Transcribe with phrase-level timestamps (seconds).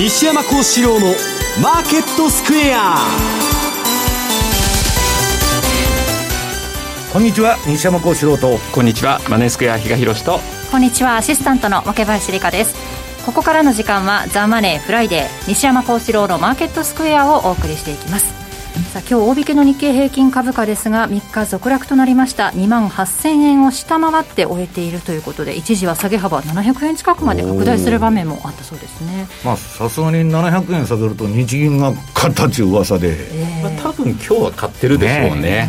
[0.00, 1.08] 西山孝四郎の
[1.62, 2.96] マーケットスクエア。
[7.12, 8.56] こんにちは西山孝四郎と。
[8.72, 10.40] こんにちはマネースクエア比嘉宏と。
[10.70, 12.74] こんにちはアシスタントの若林理香です。
[13.26, 18.39] ここからの時間はザ・マネーフライデー西山孝四郎のマーケットスクエアをお送りしていきます
[18.90, 22.48] さあ今日大引けの日経平均株価ですが3日続落となりました。
[22.48, 29.28] 2万8000円を下回って終えているということで一時は下げ幅700円近くまで拡大する場面もあったそうですね。
[29.44, 35.68] まあさすがに700円下げると日銀が買ったっていう噂で、えー、まあ、多分今日は買ってるでしょうね、ね、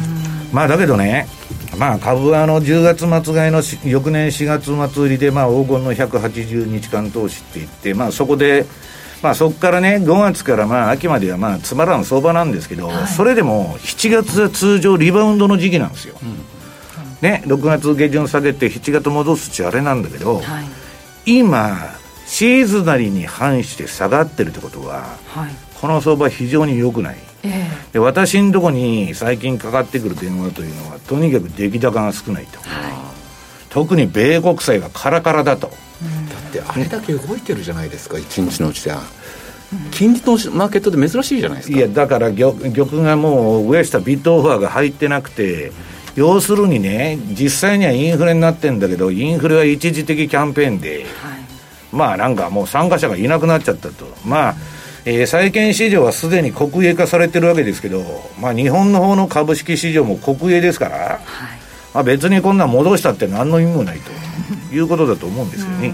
[0.52, 1.28] まあだけどね
[1.78, 8.66] まあ、株はあの10月末買いの翌年4月末売りで、まあ、黄金の180日間投資って言って、まあ、そこで、
[9.22, 16.16] まあ、そこからね、5月からまあ秋まではまあつまらん相場なんですけど、はい、それでも7月は通常、リバウンドの時期なんですよ。
[16.24, 16.38] うん、
[17.22, 20.62] ね、6月下旬下げて、7月戻すっちあれなんだけど、は
[21.26, 21.78] い、今、
[22.26, 27.18] シーズナリーに反して下がってるってことは、はい、この相場、非常に良くない。
[27.44, 32.94] えー、で私のところに最近かかってくる電話というのはとにかく出来高が少ないと、はい、
[33.70, 38.92] 特に米国債がカラカラだと、うん、だってあれだけ動いてるじゃないですか一日のうちで。
[39.92, 41.78] 金利のマーケットで珍しいじゃないですか。
[41.78, 45.72] いやだから玉玉がもう上下ビットオファーが入ってなくて
[46.16, 51.06] 要するにね実際にはインフレになってるんだけどインフレは一時的キャンペーンで、はい、
[51.94, 54.06] まあなんかもう参加者がいなくなっちゃったと。
[54.26, 54.56] まあ、
[55.06, 58.04] えー、債券市場はすでに国営化されてるわけですけど、
[58.40, 61.61] まあ、日本の方の株式市場も国営ですから、はい、
[61.94, 64.12] まあ、別にこんな戻したって何の意味もないと
[64.74, 65.94] いうことだと思うんですよね。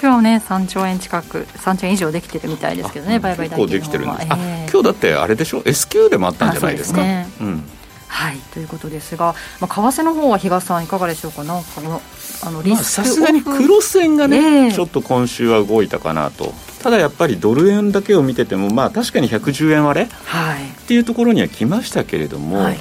[0.00, 7.62] 今日ね3兆円近く3兆円以上できてるみたいですけどね売買代金できてるんです、えー、今日だってあれでしょ？S q でもあったんじゃないですか、ね、うん。
[8.08, 11.44] はいということですが、まあ、為替の方は比嘉さんいかがでしょうか？
[11.44, 12.02] なんかの
[12.44, 16.52] あのリスクさすがに黒線がね、えー、ちょっと今週は動いたかなと。
[16.82, 22.78] ただやっぱりドル円だけを見てても、まあ、確かに110円割れ、はい、っていうところには来ましたけれども、はい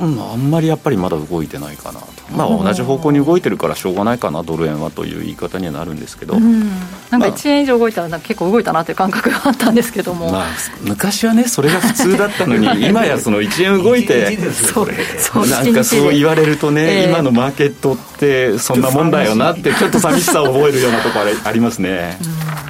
[0.00, 6.68] うん、あんまりやっぱりまだ動いてないかなと、まあ、同じ方向に動いてるからしょうがないかな、ドル円はという言い方にはなるんですけど、うん、
[7.10, 10.46] なんか1円以上動いたら、結構動いたなという感覚があったんですけども、まあ、
[10.82, 22.18] 昔はね、それが普通だったのに、 今やその1円動いて、なんかそう言われるとね、えー、今のマーケットって、そんなもんだよなって、ちょっと寂しさを覚えるようなところありますね。
[22.62, 22.67] うん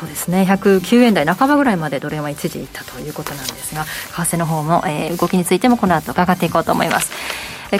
[0.00, 0.46] そうですね。
[0.48, 7.12] 109円台半ばぐらいまでドル円は一時いったということなんですが為替の方も、えー、動きについてもこの後伺っていこうと思います。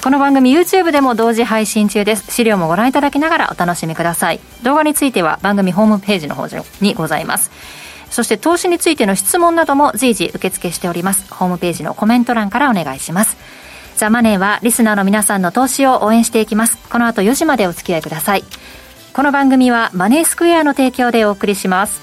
[0.02, 2.30] この番組 YouTube でも同時配信中です。
[2.30, 4.40] 資料もご覧いただきながらお楽しみください。
[4.62, 6.46] 動画については番組ホームページの方
[6.82, 7.50] にございます。
[8.10, 11.32] そして投資についての質問なども随時受付しております。
[11.32, 13.38] ホームページのコメント欄からお願いします。
[13.96, 16.76] ザ・マネーはリスナーの皆さんの投資を応援していきます。
[16.90, 18.44] この後4時までお付き合いください。
[19.12, 22.00] この番組はマネースクエアの提供でお送りします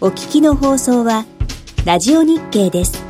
[0.00, 1.26] お聞きの放送は
[1.84, 3.09] ラジオ日経です。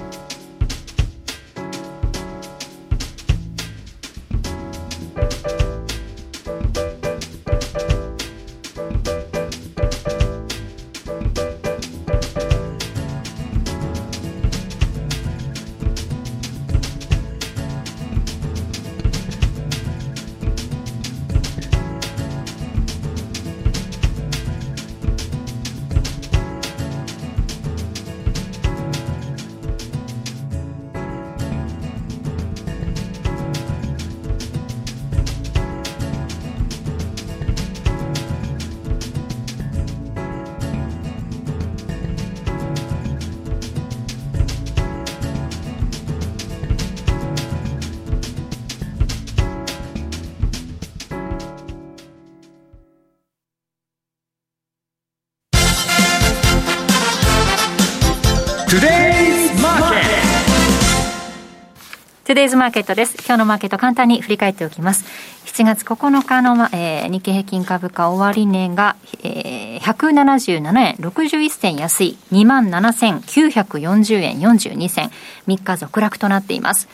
[62.41, 63.19] デイズマーケットです。
[63.19, 65.05] 今日のマーケット簡単に振り返っておきます。
[65.45, 75.11] 7月9日の、えー、日経平均株価終値が、えー、177円61銭安い27,940円42銭
[75.49, 76.89] 3日続落となっています。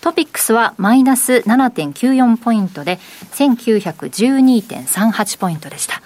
[0.00, 3.00] トピックスはマイナス7.94ポイントで
[3.32, 6.02] 1912.38ポイントでした。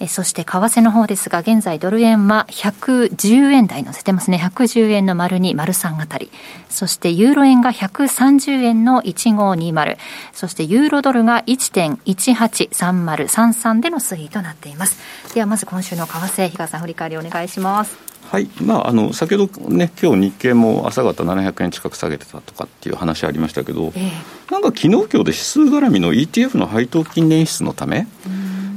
[0.00, 4.38] えそして為替の方ですが、現在ドル円は110円台乗せてますね。
[4.38, 6.30] 110円の丸2、丸3あたり。
[6.68, 9.96] そしてユーロ円が130円の1520。
[10.32, 15.00] そしてユーロドルが1.183033での推移となっています。
[15.34, 17.98] ではまず今週の為替、比嘉さん振り返りお願いします。
[18.30, 28.06] はい、まあ、あの先ほどね、今日日経も朝方700円近く下げてたとかっていう話ありましたけど、えー、なんか昨日今日で指数絡みの ETF の配当金捻出のため、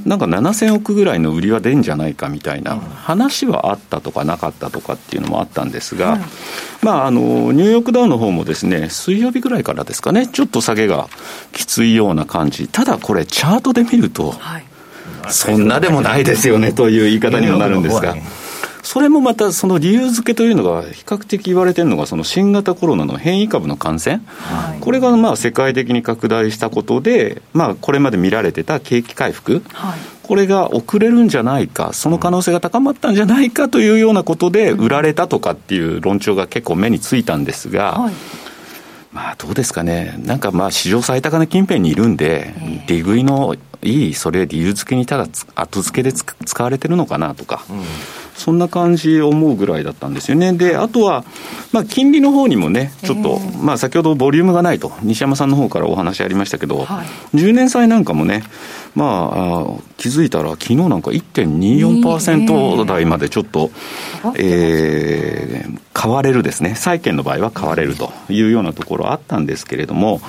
[0.06, 6.18] なんか7000億ぐらいの売りは出んじゃないかみたいな話はあったとかなかったとかっていうのもあったんですが、
[6.82, 11.08] まあ、あのニューヨークダウの方もですね水曜日ぐらいからですかね、ちょっと下げが
[11.52, 14.34] きついような感じ、ただこれ、チャートで見ると、
[15.30, 18.16] そんなでもないですよねという言い方にもなるんですが。
[18.84, 38.14] それもまたその理由付けというのが比較的言われてるのがその新型コロナの変異株の感染、はい、これがまあ世界的に拡大したことで、まあ、これまで見られてた景気回復、はい、これが遅れるんじゃないかその可能性が高まったんじゃないかというようなことで売られたとかっていう論調が結構目についたんですが、はい。
[39.12, 42.54] まあどうですかね、なんかまあ史上最高値近辺にいるんで、
[42.88, 47.84] 利食いのいい、それ理由付けにただ後付けで使われてるのかなとか、うん、
[48.42, 50.54] そんな感じ思うぐらいだったんですよね。
[50.54, 51.24] で、あとは、
[51.72, 57.04] まあ、金利の方にもね、ちょっと、えー、まあ、先ほどボリュームがないと、西山さんの方からお話ありましたけど、は
[57.34, 58.44] い、10年債なんかもね、
[58.96, 59.66] まあ、
[59.98, 63.70] 気づいたら、昨日なんか1.24%台までちょっと、
[64.38, 70.20] えー、買われるですね、債券の場合は買われるというようなところあったんですけれども、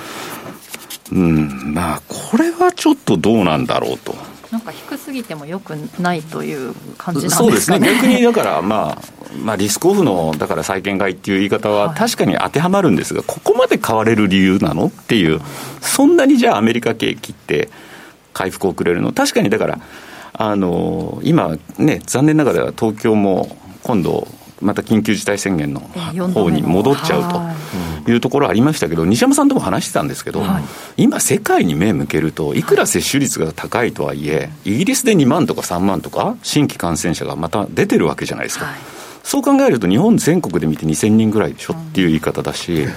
[1.11, 4.32] うん、まあ、これはちょっとどうなんだろうと。
[4.53, 7.49] なんか低すぎてもよくないという感じなんですかね。
[7.49, 7.79] そうですね。
[7.79, 9.01] 逆にだからまあ
[9.35, 15.41] まあリスクオフのだから債券買いっていう言い方は確かに当てはまるんですが、ここまで買われる理由なのっていう、
[15.81, 17.69] そんなにじゃあアメリカ景気って
[18.31, 19.11] 回復遅れるの？
[19.11, 19.79] 確かにだから
[20.33, 24.27] あの今ね残念ながら東京も今度
[24.63, 28.15] また緊急事態宣言の方に戻っちゃうとい。
[28.15, 30.43] うところありましたけど、西山さんとも話してたんですけど、
[30.97, 38.67] 今、世界に目向けると、いくら接種率が高いとはいえ、イギリスで2万とか3万とか、新規感染者がまた出てるわけじゃないですか。
[39.23, 42.87] そう考えると、日本全国で見て2000人ぐらいでしょっていう言い方だし、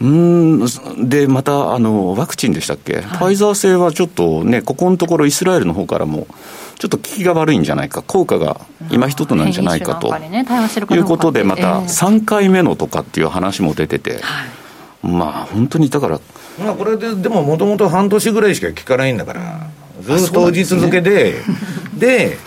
[0.00, 0.66] うん
[1.08, 6.26] で、またあのワクチンでしたっけ、はい、ファイザー製はちょっとね、ここのところ、イスラエルの方からも、
[6.78, 8.60] ちょっと効きが悪いんじゃないか、効果が
[8.90, 10.14] 今一つなんじゃないかと、
[10.94, 14.20] いうことで、また3回目のとかっていう話も出てて、
[15.02, 16.20] まあ本当にだから。
[16.58, 19.68] まあこれででももともと半年ぐらいしか効かないんだから、
[20.02, 21.34] ずっと打ち続けで、
[21.96, 22.38] で、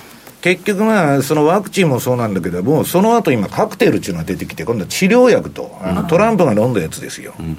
[0.42, 7.34] 結局まあ、そのワクチンもそうなんだけども、その後今、カクテルっていうのが出てきて、今度は治療薬と、あのトランプが飲んだやつですよ。
[7.40, 7.58] うん、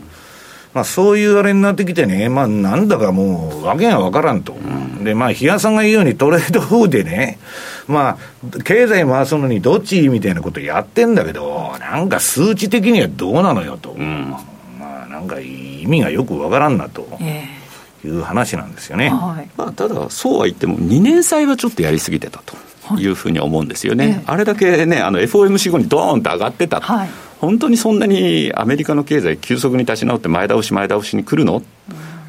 [0.74, 7.38] まあ、そういうあれになってきてね、まあ、なんだかもう、わけがわからんと、うん、で、まあ、比嘉さんが言うように、トレード風でね、
[7.86, 14.30] まあ、経済回すのにどっちみたいなことやってんだけど、なんか数値的にはどうなのよと、うん、
[14.78, 17.06] まあ、なんか意味がよくわからんなと。
[17.20, 17.58] えー
[18.04, 22.56] いう話なんですよね、はい、まあ、ただ、そうは言っても、2年債はちょっとやりすぎてたと。
[22.96, 23.06] い。
[23.06, 27.08] うふうに思うんですよね、あれだけね、あの FOMC 後にドーンと上がってた、はい、
[27.38, 31.64] 本当にそんなにアメリカの経済、急速に立ち直って、前倒し、前倒しに来るの、うん、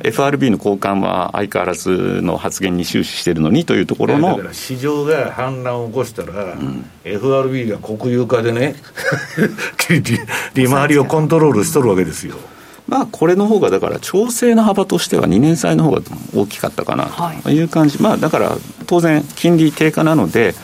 [0.01, 8.75] FRB の高官は相変わらずの発言に終始してるのにというところのだから市場が反乱を起こしたら、うん、FRB が国有化でね
[10.55, 12.35] 利回りをコントロールしとるわけですよ。
[12.87, 16.01] まあ、これの方がだから調整の幅としては2年債の方が
[16.35, 17.05] 大きかったかな
[17.43, 17.61] とい。
[17.61, 18.57] う感じ、はい、まあ、だから
[18.87, 20.55] 当然金利低下なので、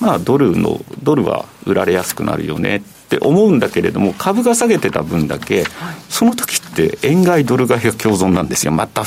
[0.00, 5.64] まあ、ドルのドルは売られやすくなるよねって思うんだけれども株が下げてた分だけ、
[6.10, 8.72] その時って円買いドル買いが共存なんですよ。
[8.72, 9.02] また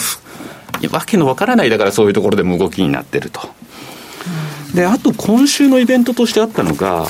[0.92, 3.42] わけのわからないだからそういうところでも動きになってると。
[4.74, 7.06] であと今週のイベントとしてあったのが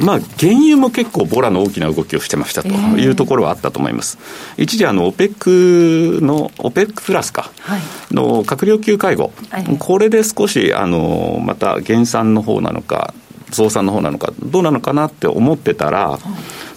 [0.00, 4.18] まあ、原油も結構ボラの大きな動きをしてましたというところはあったと思います。
[4.56, 7.80] えー、一時あの、オペックの、オペックプラスか、はい、
[8.12, 13.14] の閣僚級会合、はい、これで少し、あの、また減産の方なのか、
[13.54, 16.18] 増産の方なのか、どうなのかなって思ってたら、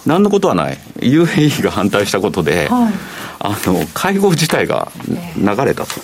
[0.06, 2.94] 何のことはない、UAE が反対したことで、はい、
[3.40, 4.90] あの会合自体が
[5.36, 6.00] 流れたと。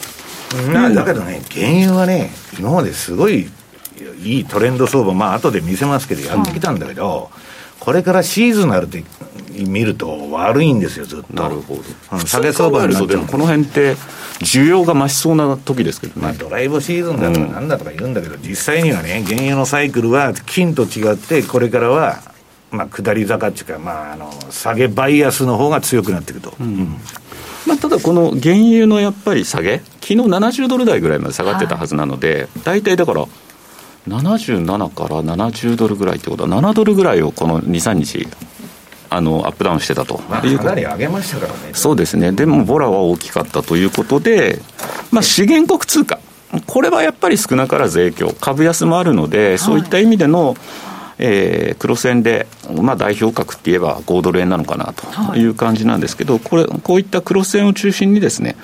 [0.95, 3.49] だけどね、原油はね、今まですごい
[4.23, 7.31] いいトレンド相場、まあ後で見せますけど、やってきたんだけど、
[7.85, 9.05] これからシーズナルで
[9.67, 11.43] 見ると悪いんですよ、ずっと。
[11.43, 11.77] なるほ
[12.11, 12.19] ど。
[12.27, 13.97] 下げ相場になると、この辺って、
[14.41, 16.23] 需要が増しそうな時ですけどね。
[16.23, 22.23] まあ、ドライブシーズンだとかなんだとか言うんだけど、うん、実際にはね、原油のサイクルは金と違って、これからは、
[22.71, 26.55] まあ、下り坂っていうか、まあ、あの下げバイアスの方が強くなっていくと。
[26.59, 26.97] うん、
[27.67, 33.27] まあ、ただ、この原油のやっぱり下げ、昨日70ドル台ぐらいまで下がってたはずなので、はい、大体だから、
[34.09, 38.29] 77から70ドルぐらいってことは、7ドルぐらいをこの2、3日、
[39.11, 41.59] あのアップダウンしてたと、まあ、かなり上げましたからね。
[41.73, 44.61] そうですね、でもボラは大きかったということで、
[45.11, 46.19] まあ、資源国通貨、
[46.67, 50.57] これはやっぱり少なからず影響、株安もあるので、そういった意味での、はい
[51.19, 52.47] えー、黒線で、
[52.83, 58.57] まあ、代表格って言えば5ドル円なのかなという感じなんですけど、これこういった黒線を中心にですね、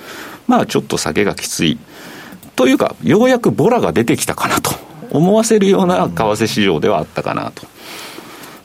[0.47, 1.77] まあ、ちょっと下げがきつい。
[2.55, 7.67] というか、ようやくボラが出てきたかなと思わせるような為替市場ではあったかなと。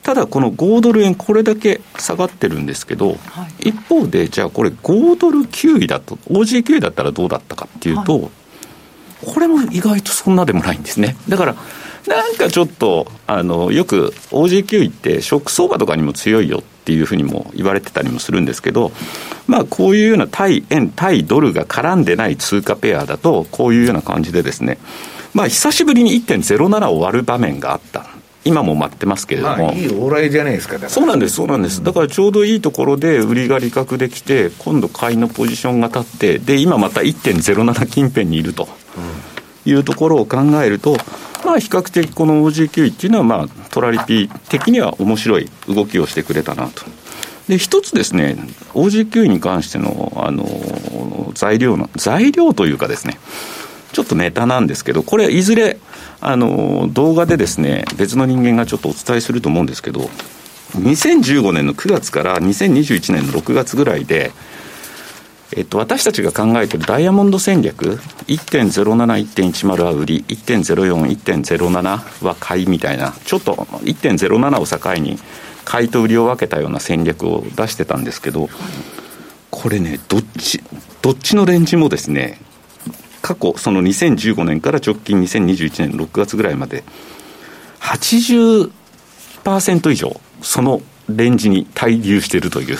[0.03, 8.31] ただ、この5ドル円、これだけ下がってるんですけど、はい、一方で、じゃあこれ、5ドル9位だと、OG9 位だったらどうだったかっていうと、はい、
[9.25, 11.17] これも意外とそんなでもないんですね。
[11.27, 11.55] だから
[12.07, 18.91] なんかちょっとあのよく OG9 位ってショック相場とかにも強いよっていうふうにも言われてたりもするんですけど、
[19.45, 24.77] まあ、こういうような対円、対ドルが絡んでない通貨ペアだと、こういうような感じでですね、
[25.33, 28.05] まあ、久しぶりに1.07を割る場面があった。
[28.47, 38.69] 今も待ってますけれども、まあ、いい往来じゃないですか、そうなんです、そうなんです、だからちょうどいいところで売りが利確できて、今度、買いのポジションが立って、で今また1.07近辺にいると
[39.65, 40.95] いうところを考えると、
[41.45, 46.83] まあ、比較的この OG9 位っていうのは、まあ、トラリピ的には面白い動きをしてくれたなと。
[47.49, 48.37] で、一つですね、
[48.73, 53.19] OG9 位に関しての、あの、材料の、材料というかですね、
[53.97, 55.79] ちょっとネタなんですけど、これ、いずれ、
[56.21, 60.01] あの、動画でですね、別の人間がちょっとお伝えすると思うんですけど、
[60.75, 64.33] 2015年の9月から2021年の6月ぐらいで、
[65.55, 67.95] えっと、私たちが考えているダイヤモンド戦略、
[68.27, 75.17] 1.07、1.10は売り、1.04、1.07は買いみたいな、ちょっと1.07を境に、
[75.65, 78.47] 買いと売りを分けたような戦略を出してたんですけど、
[79.49, 80.61] これね、どっち、
[81.01, 82.39] どっちのレンジもですね、
[83.27, 86.85] 過去、その2015年から直近2021年6月ぐらいまで、
[87.81, 88.71] 80%
[89.91, 92.77] 以上、そのレンジに滞留しているという。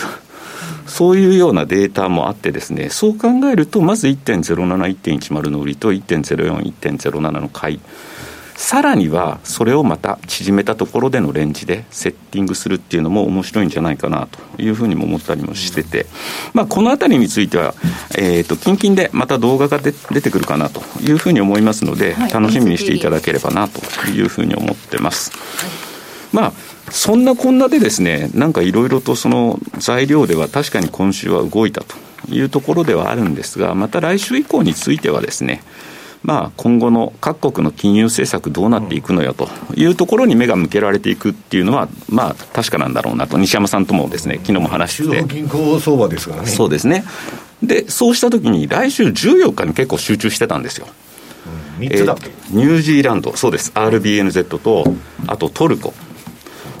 [0.86, 7.80] そういうようなデータもあってですね、そう考えると、まず1.07、1.10の売りと1.04、1.07の買い。
[8.58, 16.06] さらには、それをまた縮めたところでのレンジでセッティングするっていうのも面白いんじゃないかなというふうにも思ったりもしてて、
[16.54, 17.72] まあ、このあたりについては、
[18.18, 25.30] えっ、ー、と、近々でまた動画が出てくるかなというふうに思いますので、楽しみにしていただければなというふうに思ってます。
[26.32, 26.52] まあ
[26.90, 31.94] そんなこんなでですね、なんかいろいろとその材料では確かに今週は動いたと
[32.28, 35.62] いうところではあるんですが、また来週以降についてはですね、
[36.22, 45.34] まあ、今後の各国の金融政策どうなっていくのよというところに目が向けられていくっていうのは、まあ、確かなんだろうなと、西山さんともですね、昨日も話してて。
[45.34, 46.48] 銀行相場ですからね。
[46.48, 47.04] そうですね。
[47.62, 50.86] で、そうしたときに、来週14日に結構集中してたんですよ。
[51.78, 54.92] 3つだっけ、えー、ニュージーランド、そうです、RBNZ と、
[55.26, 55.94] あとトルコ、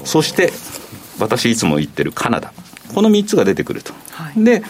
[0.04, 0.52] そして
[1.18, 2.52] 私いつも言ってるカナダ
[2.94, 4.62] この3つが出てくると、はい、で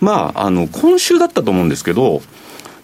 [0.00, 2.22] まああの今週だったと思うんですけど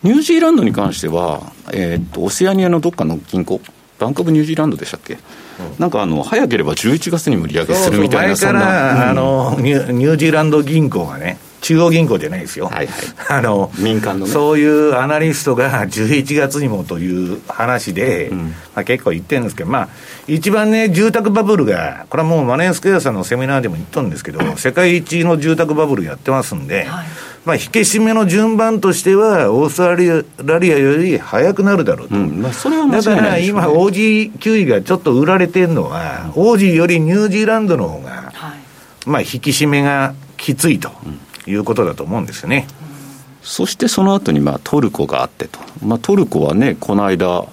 [0.02, 3.61] ニュージーランドに関しては、えー、っとオセアニアのどっかの銀行
[3.99, 5.21] バンク・オブ・ニュージーランドでしたっけ、うん、
[5.78, 19.88] なんかあの早ければ11月に売り上げするみたいなそ前から、うん、あのニュージーランド銀行がね中央銀行じゃないですよ、はいはい、あの民間の、ね、そういうアナリストが11月にもという話で、うん、まあ、結構言ってるんですけど、まあ、
[20.26, 27.07] 一番ね、住宅バブルが、これはもうマネースクエアさんのセミナーでも言ったんですけど、 世界一の住宅バブルやってますんで、はい、
[27.44, 29.88] まあ、引け締めの順番としては、オースト
[30.44, 32.42] ラリアより早くなるだろうと、うん。
[32.42, 40.90] まあ、それはだから今、オージー9位がちょっと売られてるのは、オージーよりニュージーランドの方が、はい、まあ、引き締めがきついと。
[41.04, 41.20] うん。
[41.47, 42.66] いうことだと思うんですよね。
[43.42, 47.47] そしてその後にまあトルコがあってと、まあ、トルコはね、この間、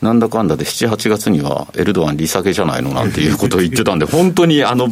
[0.00, 4.88] なんだかんだで7、8月にはエルドアン利下げじゃないのなんていうことを言ってたんで、 本当にあの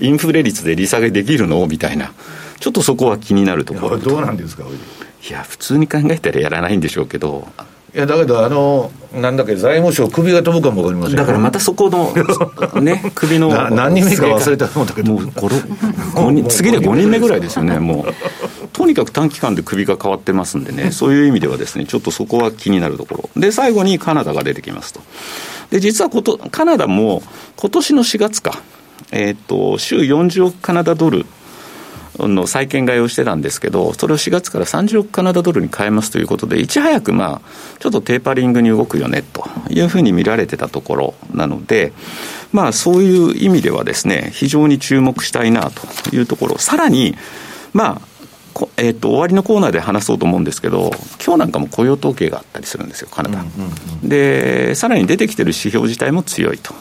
[0.00, 1.66] インフレ率で利下げできるの？
[1.66, 2.12] みたいな、
[2.60, 3.98] ちょっとそこは気になるところ。
[3.98, 5.32] どうなんですかい。
[5.32, 7.48] や、普通に考えたらやらないんでしょうけど、
[7.94, 12.12] いやだけど、あのなんだっけ、財務省、首が飛ぶかも分かりませんだからまたそこの、
[12.80, 25.00] ね、 首の何人目か忘れたと思ったけど、もう5人次で5人目ぐらいですよね、もう、とにかく短期間で首が変わってますんでね、そういう意味ではですね、ちょっとそこは気になるところ、で、最後にカナダが出てきますと。
[25.72, 27.22] で実はこと、カナダも
[27.56, 28.60] 今年の4月か、
[29.10, 31.26] えー、っと週40億カナダドル
[32.18, 37.48] の債券買いをしてたんですけど、それを4月から30億カナダドルに変えますということで、いち早く、まあ、
[37.78, 41.92] ちょっとテーパリングに動くよねというふうに見られてたところなので、
[42.52, 47.16] まあ、そういう意味ではですね、非常に注目したいなというところ、さらに、
[47.72, 48.10] まあ、
[48.76, 50.90] えーと、終わりのコーナーで話そうと思うんですけど、
[51.24, 53.40] 今日なんかも雇用統計があったりするんですよ、カナダ。
[53.40, 53.52] うんうん
[54.02, 56.74] うん、で、さらに出てきてる指標自体も強いと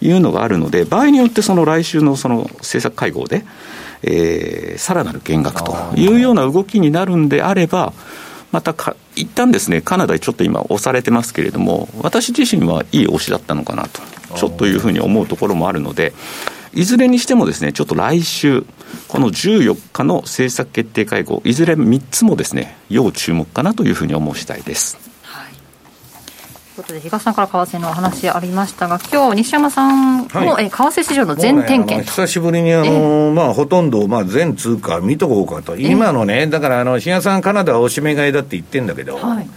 [0.00, 3.44] いうのがあるので、場合によってその来週のその政策会合で、
[4.02, 7.92] えー、さらなる減額というような動きになるんであれば、
[8.50, 14.00] またか、一旦ですね、カナダにちょっと今押されてますけれども、私自身はいい押しだったのかなと、
[14.36, 16.14] ちょっというふうに思うところもあるので、
[16.74, 18.64] いずれにしてもですね、ちょっと来週、
[19.08, 25.07] この14日の政策決定会合、いずれ3つもですね、要注目かなというふうに思う次第です。
[26.78, 39.48] ということで、東さんから為替のお話ありましたが、今日西山さんも、はい、え為替市場の全点検、ね、久しぶりにあの、まあ、ほとんど、まあ、全通貨見とこうかと、今のね、だからあの、新さん、カナダはおしめ買いだって言ってんだけど、はい、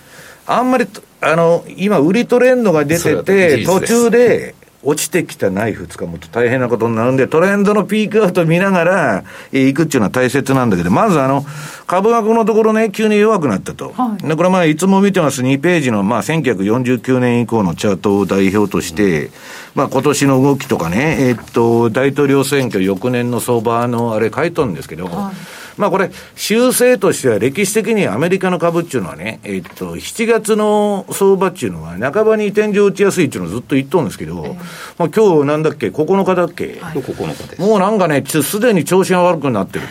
[0.48, 0.88] あんまり
[1.22, 11.46] あの今、売りトレンドが出てて、途中で落ちてきたない2日もと大変なことになるんで、トレンドのピークアウト見ながら、えー、行くっていうのは大切なんだけど、まずあの、
[11.86, 13.94] 株がこのところね、急に弱くなったと。
[13.96, 19.32] はい、でこれまあ、いつも見てます2ページの、まあ、1949年以降のチャートを代表として、うん、
[19.76, 34.54] まあ、今年の動きとかね、えー、っと、大統領選挙翌年の相場のあれ書いとるんですけど、はいまあこれ、修正としては歴史的にアメリカの株っていうのはね、えっと、7月の相場っていうのは半ばに天井打ちやすいっていうのをずっと言っとるんですけど、えー、
[34.98, 37.62] まあ今日なんだっけ、9日だっけ、はい、9日です？
[37.62, 39.86] もうなんかね、すでに調子が悪くなってる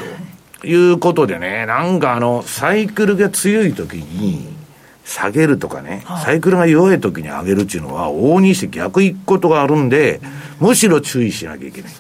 [0.61, 4.61] ということでね、なんかあの、サイクルが強い時に、
[5.05, 10.21] 下げるとかね、サイクルが弱い時に上げるっていうのは、往々にして逆いくことがあるんで、
[10.61, 11.93] むしろ注意しなきゃいけない。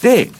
[0.00, 0.30] で、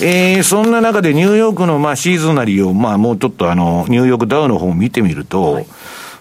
[0.00, 5.66] えー、そんな中でニューヨークのまあシーズナリーを、まあもうちょっとあの、ニューヨークダウの方を見てみると、はい、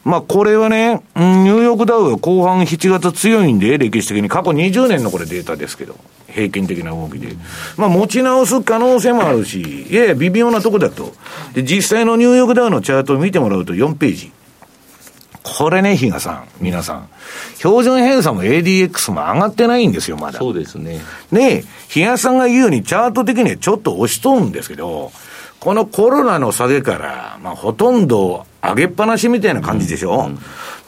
[0.04, 5.96] まあこれはね、ニューヨークダウは後半7月強いんで、歴史的に過去20年のこれデータですけど、
[6.28, 7.36] 平均的な動きで。
[7.78, 11.14] まあ持ち直す可能性もあるし、いやいや微妙なとこだと。
[11.54, 14.32] で、実際のニューヨークダウのチャートを見てもらうと4ページ。
[15.44, 17.10] これね、比嘉さん、皆さん。
[17.58, 20.40] 標準偏差も ADX も上がってないんですよ、まだ。
[20.40, 21.02] そうですね。
[21.32, 25.12] で、比嘉さんが言うように、チャート的にはちょっと押しとるんですけど、
[25.60, 30.40] このコロナの下げから、まあ、ほとんど上げっぱなしみたいな感じでしょ、うんうん、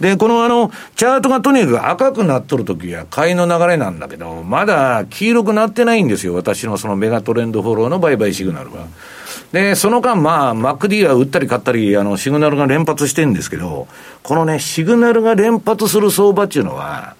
[0.01, 8.87] で、このあの、チャートがとにかく赤くなっとるときは買いの流れなんだけど、まだ黄色くなってないんですよ、私のそのメガトレンドフォローの売買シグナルは。
[9.51, 13.87] で、その間、まあ、マック D は売ったり買ったり、あの、シグナルが連発してるんですけど、
[14.23, 17.15] このね、シグナルが連発する相場っていうのは、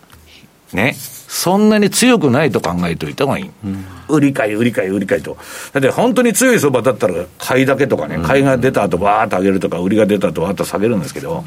[0.74, 0.96] ね、
[1.28, 3.52] そんなに強くないと考えておいた方がいい。
[3.64, 5.38] うん、売り買い、売り買い、売り買いと。
[5.74, 11.44] だって本当に強い相場だったら、買いだけとかね、買いが出た後バーッと上げるとか、売りが出た後バーッと下げるんですけど、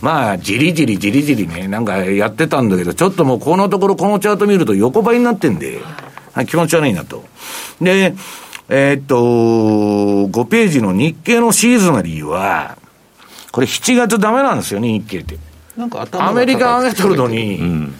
[0.00, 5.80] まあ、じりじりじりじりね、なんかやってたんだけど、ちょっともうこのところこのチャート見ると横ばいになってんで、
[6.46, 7.24] 気持ち悪いなと。
[7.80, 8.14] で、
[8.68, 12.78] えー、っと、5ページの日経のシーズナリーは、
[13.52, 15.38] これ7月ダメなんですよね、日経って。
[15.76, 17.94] なんかアメリカ上げとるのに、うん、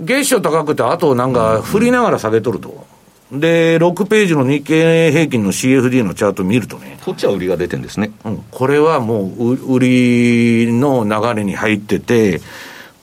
[0.00, 2.86] 月初高くて、あとなんか振りながら下げとると。
[3.32, 6.98] で、6ページの日経平均の CFD のチャート見るとね。
[7.04, 8.12] こっちは売りが出てるんですね。
[8.24, 8.44] うん。
[8.50, 12.40] これはもう、売りの流れに入ってて、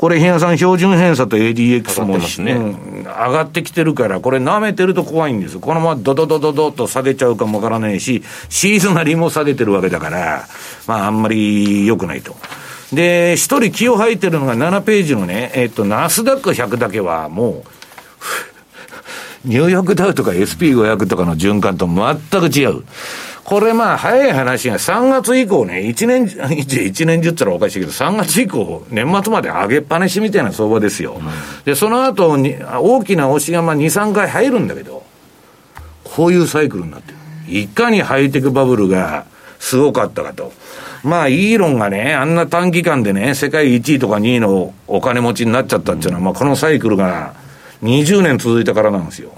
[0.03, 5.59] これ、比嘉さん、標準偏差と ADX も、ねうん、上がってきてるから、これ、舐めてると怖いんです。
[5.59, 10.45] このままドドドドドと下げちゃうかもわからないし、シーズナリーも下げてるわけだから、
[10.87, 12.35] まあ、あんまり良くないと。
[12.91, 17.63] で、一人気を吐いてるのが7ページのね、えっと、ナスダック100だけはも
[19.45, 22.83] う、 ニューヨークダウとか SP500 とかの循環と全く違う。
[23.43, 31.17] これまあ、早い話が3月以降ね、1年、1年中ったらおかしいけど、3月以降、年末まで上げっぱなしみたいな相場ですよ。
[31.19, 31.27] うん、
[31.65, 35.03] で、その後に、大きな押しがまあ2、3回入るんだけど、
[36.03, 37.17] こういうサイクルになってる。
[37.49, 39.25] いかにハイテクバブルが
[39.59, 40.53] すごかったかと。
[41.03, 47.33] まあ、イーロンがね、あんな短期間でね、世界1位とか2位のお金持ちになっちゃったっていうのは、まあ、このサイクルが
[47.83, 49.31] 20年続いたからなんですよ。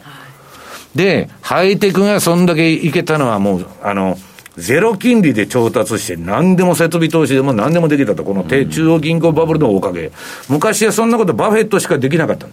[0.95, 4.17] で、ハイテクがそんだけいけたのはもう、あの、
[4.57, 10.11] ゼロ金利で調達して、何でも設備投資でも何でもできたと、この低中央銀行バブルのおかげ。
[10.47, 12.47] 昔はそんなことバフェットしかできなかった。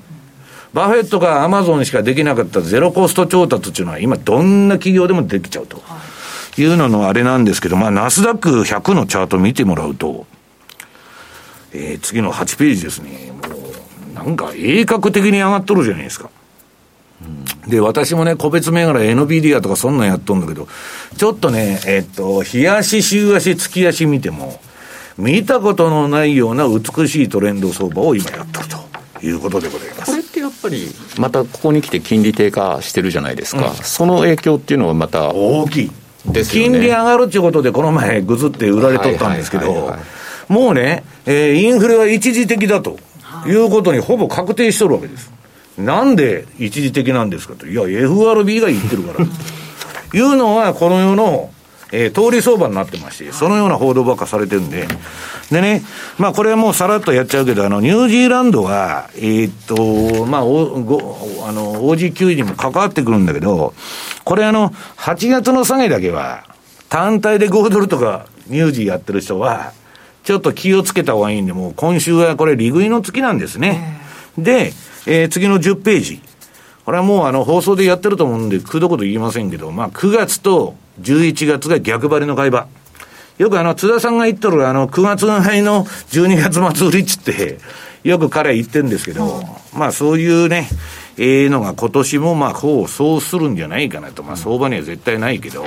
[0.74, 5.80] バフェットがアマゾンしかできなかったゼロコスト調達っていうのは、今どんな企業でもできちゃうと。
[6.58, 10.26] いうののあれなんですけど、まあ、ナスダック100のチャート見てもらうと、
[11.72, 13.32] えー、次の8ページですね。
[13.32, 13.56] も
[14.10, 16.28] う、なんか鋭角的に上がっとるじゃないですか。
[17.66, 20.66] で、私もね、個別銘柄 NVIDIA とかそんなんやっとんだけど、
[21.16, 24.60] ちょっとね、えっと、日足、週足、月足見ても、
[25.16, 28.68] 見たことのないような美しいトレンド相場を今やっとる
[29.20, 30.10] ということでございます。
[30.10, 33.68] これってやっぱり、またここに来て金利低下してるじゃないですか。
[33.68, 35.32] うん、その影響っていうのはまた。
[35.32, 35.90] 大きい。
[36.24, 39.94] ね、金利上がるっていうことで、この前、ぐずって売られとったんですけど、
[40.48, 42.98] もうね、えー、インフレは一時的だと
[43.46, 45.32] いうことにほぼ確定しとるわけです。
[45.78, 47.66] なんで一時的なんですかと。
[47.66, 49.26] いや、FRB が言ってるから。
[50.14, 51.50] いうのは、この世の、
[51.90, 54.86] えー、通り相場になってまして、そのような報道ばっかされてるんで、
[55.50, 55.82] でね、
[56.18, 63.74] まあこれはもうさらっとやっちゃうけど、あの、ニュージーランドは、えー、っと、まあ、おごあの、OG9 にも関わってくるんだけど、
[64.24, 66.44] これあの、8月の下げだけは、
[66.88, 69.72] 単体で5ドルとかニュージーやってる人は、
[70.24, 74.00] ちょっと気をつけた方がいいんで、もう今週はこれ利食いの月なんですね。
[74.38, 74.72] で、
[75.06, 76.22] えー、次の10ページ。
[76.84, 82.66] これはもうあの放送でやってると思うんで、くどこと言いませんけど、まあ9月と11月が逆張りの買い場。
[83.38, 87.58] よくあの、津田さんが言っとるあの、9月の杯の12月末売りっつって、
[88.04, 89.40] よく彼は言ってるんですけど、う
[89.76, 90.68] ん、まあそういうね、
[91.18, 95.64] ええー、のが今年もまあこうそうするんじゃないかなと、まあ相場には絶対ないけど、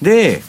[0.00, 0.42] で、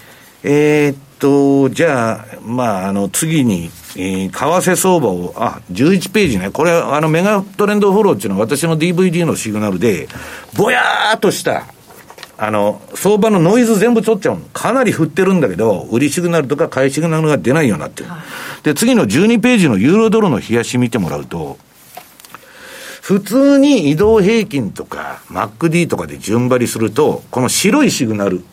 [0.43, 6.49] えー、っと、じゃあ、まあ、あの、次に、えー、為替相場を、あ、11ページね。
[6.49, 10.09] これ、あの、メガトレンドフォローっていうのは私の DVD のシグナルで、
[10.57, 11.67] ぼやーっとした、
[12.37, 14.41] あの、相場のノイズ全部取っちゃうの。
[14.51, 18.09] かなり振ってるんだけど、売りシグナルとか買いシグナルが出ないようになってる。
[18.09, 21.59] はい、で、次の12ページのユーロドルの冷やし見てもらうと、
[23.01, 28.43] 普通に移動平均とか MacD とかで順張りすると、この白いシグナル、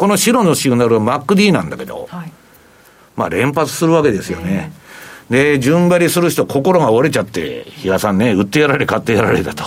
[0.00, 2.32] この白のシグナルは MacD なんだけど、はい、
[3.16, 4.72] まあ連発するわけですよね。
[5.28, 9.62] で、順張りする人、心が折れちゃって、比嘉さんね、売ってやられ、買ってやられたと。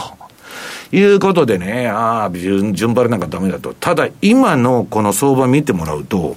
[0.91, 3.75] いうことでね、ああ、順順張りなんかダメだと。
[3.75, 6.35] ただ、今のこの相場見てもらうと、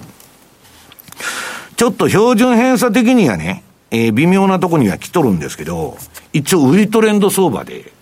[1.75, 5.97] ちょっと標準偏差的にはね、えー、微妙なとこには来とるんですけど、
[6.33, 7.93] 一応売りトレンド相場で、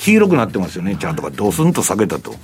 [0.00, 2.34] 黄色くなってますよね、ちゃんとか、ドスンと下げたと。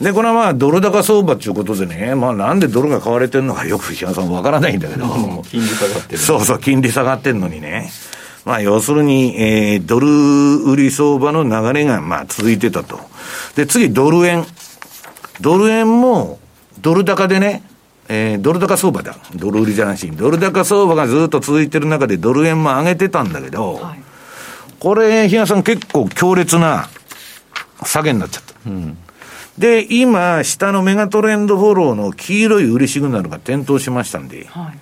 [0.00, 5.06] で、これはまあ、ドル高相場っていうことでね、まあ、なんでドルが買われてるのかよく、日野さんわからないんだけど、
[5.48, 6.18] 金利下がってる。
[6.18, 7.88] そうそう、金利下がってるのにね。
[8.44, 12.98] まあ、要するに、えー、ドル売り相場の流れが、まあ、続いてたと。
[13.54, 14.44] で、次、ドル円。
[15.40, 16.40] ドル円も、
[16.80, 17.62] ドル高でね、
[18.08, 19.16] えー、ドル高相場だ。
[19.36, 20.10] ドル売りじゃなし。
[20.10, 24.02] ドル高相場がずっと続いてる中で、ドル円も上げてたんだけど、はい、
[24.80, 26.88] これ、日野さん結構強烈な
[27.84, 28.54] 下げになっちゃった。
[28.66, 28.96] うん、
[29.56, 34.78] で、今、下のメガトレンドフォローの黄色い売りシグナルが点灯しましたんで、はい、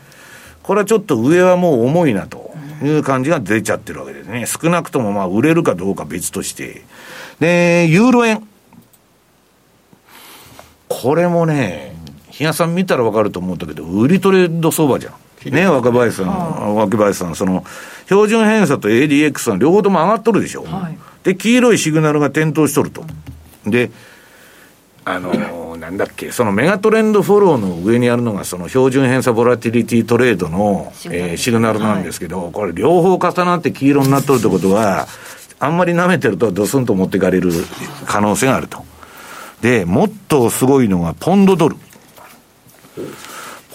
[0.63, 2.47] これはちょっと上はもう重いなと。
[2.83, 4.45] いう感じが出ちゃってるわけですね。
[4.47, 6.85] 少なくともまあ売れるかどうか別として。
[7.41, 8.47] で、ユーロ円。
[10.89, 11.97] これもね、
[12.31, 15.15] 日野さん見たら分かると思ったけど、売りトレード相場じゃん。
[15.51, 17.65] ね、若林さん、若林さん、その、
[18.07, 20.65] 標準偏差と ADX さん両方とも上がっとるでしょ。
[20.65, 23.05] はい、で、黄色いシグナルが点灯しとると。
[23.67, 23.91] で、
[25.05, 35.07] あのー、なんだっけ、そのメガトレンドフォローの上にあるのが、その標準偏差ボラティリティトレードのシグナル,、えー、シグナルなんですけど、はい、これ両方重なって黄色になっとるってことは、
[35.59, 37.53] あんまり舐めてるとドスンと持っていかれる
[38.07, 38.85] 可能性があると。
[39.63, 41.77] で、もっとすごいのがポンドドル。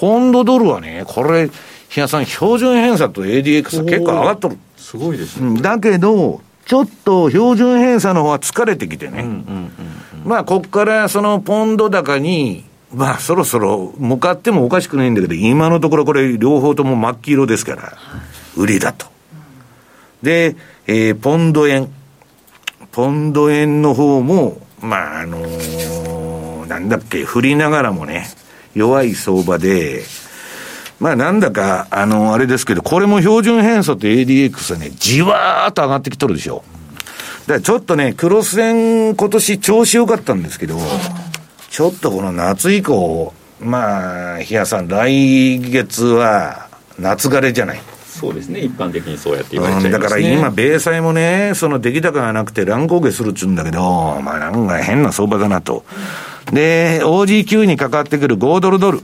[0.01, 1.47] ポンドドルはね、これ、
[1.89, 4.57] 日野さん、標準偏差と ADX 結構上がっとる。
[4.75, 5.61] すごいですね。
[5.61, 9.21] だけど、ちょっと標準偏差の方は疲れてきてね。
[9.21, 9.71] うんうんうん
[10.25, 17.93] まあ、ここからそのポンド高に、まあ、そろそろ向かってもおかしくないんだけど、今のところこれ、両方とも真っ黄色ですから、
[18.57, 19.05] 売りだと。
[20.23, 20.55] で、
[20.87, 21.91] えー、ポンド円。
[22.91, 28.25] ポンド円の方も、まあ、あのー、なんだっけ、振りながらもね、
[28.75, 30.03] 弱い相場で、
[30.99, 36.63] まあなんだか、あの、あれですけど、これも標準偏差と ADX はね、じわーっと上がってきとるでしょ。
[37.47, 40.77] だからちょっとね、クロス線今年調子良かったんですけど、
[41.69, 46.67] ちょっとこの夏以降、まあ、日野さん、来月は
[46.99, 47.81] 夏枯れじゃない。
[48.21, 53.81] そうですね、一般的にそうやって言われちゃいます、ね、だから今、米債もね、その出来高がなくて乱高下するっちゅうんだけど、
[54.21, 55.83] まあなんか変な相場だなと。
[56.53, 59.01] で、OG9 にかかってくる5ドルドル。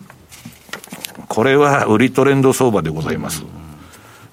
[1.28, 3.44] これは売りトレンド相場でございます。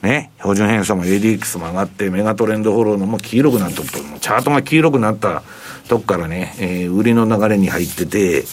[0.02, 5.42] ね、標準偏差も ADX も上がって、メガトレンドフォローのも黄色くなったと、チャートが黄色くなった
[5.88, 8.44] とこからね、えー、売りの流れに入ってて、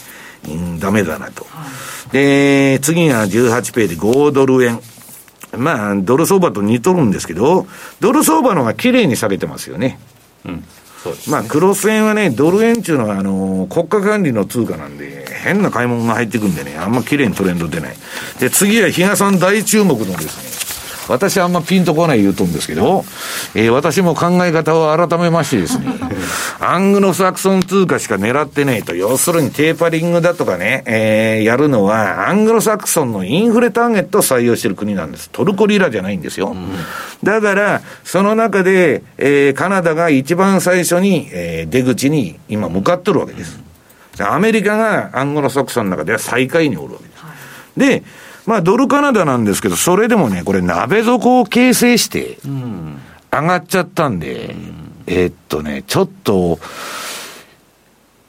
[0.48, 1.46] うん、ダメだなと。
[2.10, 4.80] で、次が18ページ、5ドル円。
[5.56, 7.66] まあ、ドル相場と似とるんですけど、
[8.00, 9.98] ドル相場の方が綺麗に下げてますよね。
[10.44, 10.64] うん。
[11.02, 17.96] そうです、ね、まあ、クロス円はね、ドル円っていうのは、あのー、国家管理の通貨なんで、変な買い物が入ってくんでね、あんま綺麗にトレンド出ない。
[18.38, 20.71] で、次は比嘉さん大注目のですね、
[21.08, 23.04] 私はあんまピンとこない言うとんですけど、
[23.54, 25.86] えー、私も考え方を改めましてですね、
[26.60, 35.30] アングロサクソン通貨しか狙ってないと、要するにテーパリングだとかね、えー、やるのは、アングロサクソンのインフレターゲットを採用している国なんです。
[35.30, 36.48] トルコリラじゃないんですよ。
[36.48, 36.70] うん、
[37.22, 43.60] だから、その中で、えー、カナダが一番最初に、えー、出口に今向かってるわけです。
[44.20, 47.24] アメリカがアングロサクソンの中では最下位におるわけです。
[47.24, 47.30] は
[47.76, 48.02] い、で、
[48.46, 52.38] まあ、ドルカナダなんですけど、それでもね、これ、鍋底を形成して、
[53.30, 56.58] 上がっちゃったんで、うん、えー、っとね、ちょっと、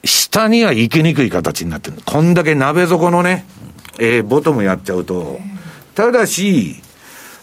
[0.04, 1.96] 下には行きにくい形になってる。
[2.04, 3.44] こんだけ鍋底のね、
[3.98, 5.38] えー、ボトムやっちゃうと。
[5.94, 6.76] ただし、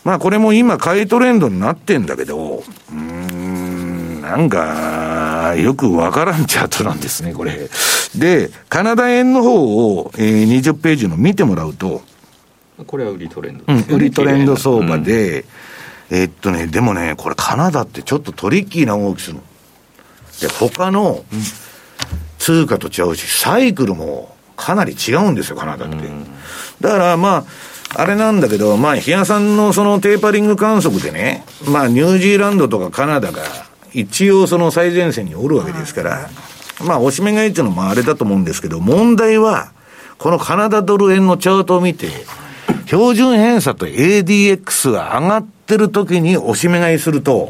[0.04, 7.70] まあこれも今買いトレンドになってんだけど、うん、なんか、よくわからんチャートなんですね、これ。
[8.16, 12.02] で、カナダ円の方を、えー、20ページの見てもらうと、
[12.86, 15.42] これは売りトレンド、ね、うん、売りトレンド相場で、
[16.12, 19.44] うん、えー、っとね、でもね、これカナダってちょっとトリッキーな動きするの。
[20.42, 21.24] で、他の
[22.40, 25.96] 通貨と違うし、サイクルもかなり違うんですよ、カナダって。
[26.82, 27.46] だからまあ、
[27.94, 33.44] あれなんだけど、まあ、日野さんのそのテーパリング観測でね、まあ、ニュージーランドとかカナダが
[33.94, 36.30] 一応その最前線におるわけですから、
[36.86, 39.72] まあ、おしめ買いっていうのもあれだと思うんですけど、問題は、
[40.18, 42.08] このカナダドル円のチャートを見て、
[42.92, 47.50] 標準偏差と ADX が上がってる時に押し目買いすると、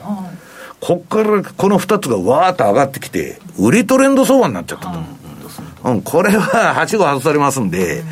[0.80, 5.00] こっからこの2つがわーっと上がってきて、売りトレンド相場になっちゃったと。
[5.90, 8.04] うん、これは 8号外されますんで、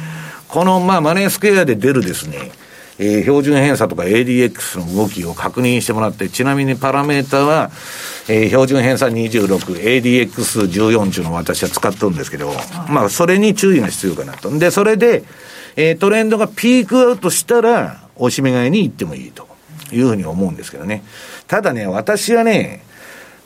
[0.47, 2.49] この、まあ、マネースクエアで出るですね、
[2.97, 7.69] えー、標準偏差とか ADX の動きを確認してもらって、ちなみにパラメータは、
[8.27, 12.51] えー、標準偏差26、ADX14 中の私は使ってるんですけど、
[12.87, 14.49] まあ、それに注意が必要かなと。
[14.57, 15.23] で、それで、
[15.81, 19.47] えー、トレンドがピークアウトしたら、押し目買いに行ってもいいと
[19.93, 21.03] いうふうに思うんですけどね。
[21.47, 22.83] ただね、私はね、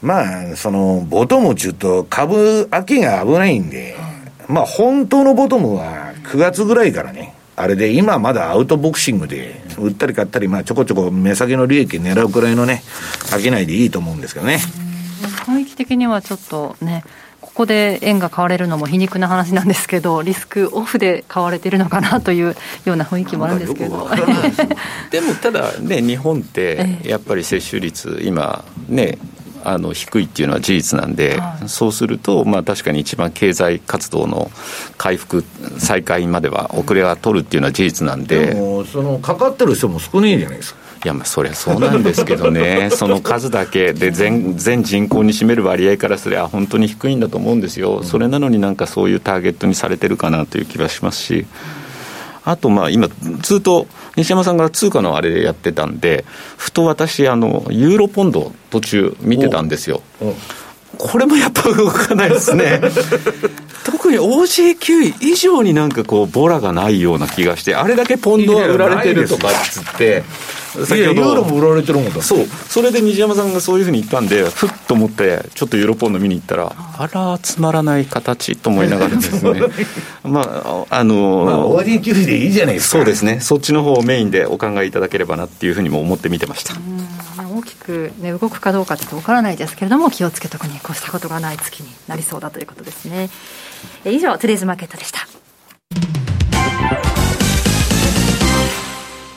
[0.02, 3.96] まあ、その、ボトム中と株、秋が危ないんで、
[4.48, 12.82] まあ、本当のボトムは9月ぐらいからね、あれで、今まだアウトボクシングで、売ったり買ったり、まあ、ちょこちょこ目先の利益狙うくらいのね、
[13.30, 14.58] 飽きないでいいと思うんですけどね。
[15.46, 17.04] 雰囲気的にはちょっとね、
[17.54, 24.10] ここで円が買われるのも皮肉な話なんですけど、 リスクオフで買われてるのかなというような雰囲気もあるんですけど。
[25.12, 29.20] でもただね、日本って やっぱり接種率、今ね、
[29.64, 34.52] あの低いっていうのは事実なんで、はい、そうすると、まあ、確かに一番経済活動の
[34.98, 35.46] 回復、
[35.78, 40.83] 再開までは遅れは取るっていうのは事実なんで、でもそのかかってる人も少ないじゃないですか。
[41.04, 51.46] いやまあそりゃそうなんですけどね、 その数だけで全全人口に占める割合からすれば、本当に低いんだと思うんですよ、それなのになんかそういうターゲットにされてるかなという気がしますし、
[52.46, 53.10] あとまあ今、
[53.42, 56.24] ずっと西山さんが通貨のあれでやってたんで、
[56.58, 60.02] ふと私、あのユーロポンド、途中見てたんですよ。
[60.98, 62.80] これもやっぱ動かないですね。
[63.84, 70.24] 特に OJ9 以上になんかこう、ボラがないような気がして、あれだけポンドは売られてるとかっつって、
[70.86, 79.62] 先ほどユーロも売られてるもんだそう、それで西山さんがそういうふうに言ったんで、ふっと思って、ちょっとユーロポンド見に行ったら、あら、つまらない形と思いながらですね、
[80.24, 82.98] まあ、あの、まあ、OJ9 でいいじゃないですか。
[82.98, 86.74] そうですね、そっちの方をメインでお考えいただければなっていうふうにも思って見てました。
[87.56, 93.30] 大きく、ね、動くかどうかちょっとわからないですけれども、気をつけとくに越したことがない月になりそうだということですね。
[94.06, 95.28] 以上、トゥデイズマーケットでした。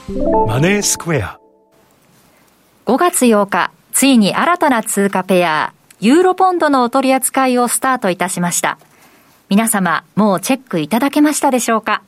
[0.09, 1.41] マネースクエア。
[2.85, 8.79] 5月8日、ついに新たな通貨ペア、ユーロポンドのお取り扱いをスタートいたしました。
[9.49, 12.03] 皆様、もうチェックいただけましたでしょうか？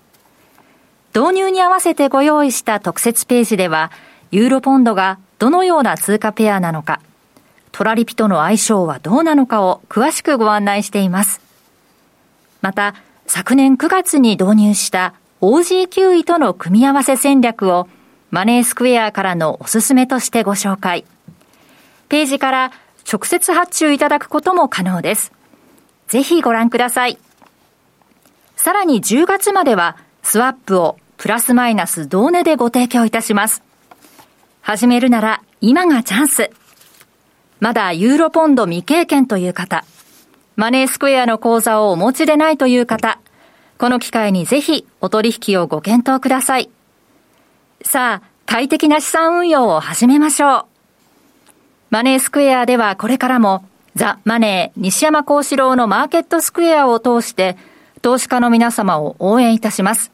[1.12, 3.90] 導入に合わせてご用意した特設ページでは、
[4.30, 7.00] ユーロポンドがどのような通貨ペアなのか、
[7.72, 11.40] トラリピとの相性はどうなのかを詳しくご案内しています。
[12.62, 12.94] また、
[13.26, 17.88] 昨年9月に導入した OG9 位との組み合わせ戦略を
[18.30, 21.04] マネースクエアからのおすすめとしてご紹介。
[22.08, 22.72] ページから
[23.10, 25.32] 直接発注いただくことも可能です。
[26.08, 27.18] ぜひご覧ください。
[28.56, 33.62] さらに10月まではスワップをプラスマイナス同値でご提供いたします。
[34.60, 36.50] 始めるなら今がチャンス。
[37.60, 39.84] まだユーロポンド未経験という方、
[40.56, 43.20] マネースクエアの口座をお持ちでないという方、
[43.78, 46.68] この機会にぜひお取引をご検討ください。
[47.82, 50.64] さあ、快適な資産運用を始めましょう。
[51.90, 53.64] マネースクエアではこれからも
[53.94, 57.56] ザ・マネー西山幸四郎のマーケットスクエアを通して
[58.02, 60.10] 投資家の皆様を応援いたします。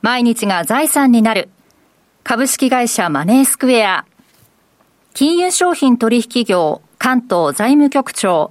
[0.00, 1.50] 毎日が財産になる
[2.24, 4.06] 株式会社マネースクエア、
[5.14, 8.50] 金融商品取引業関東財務局長、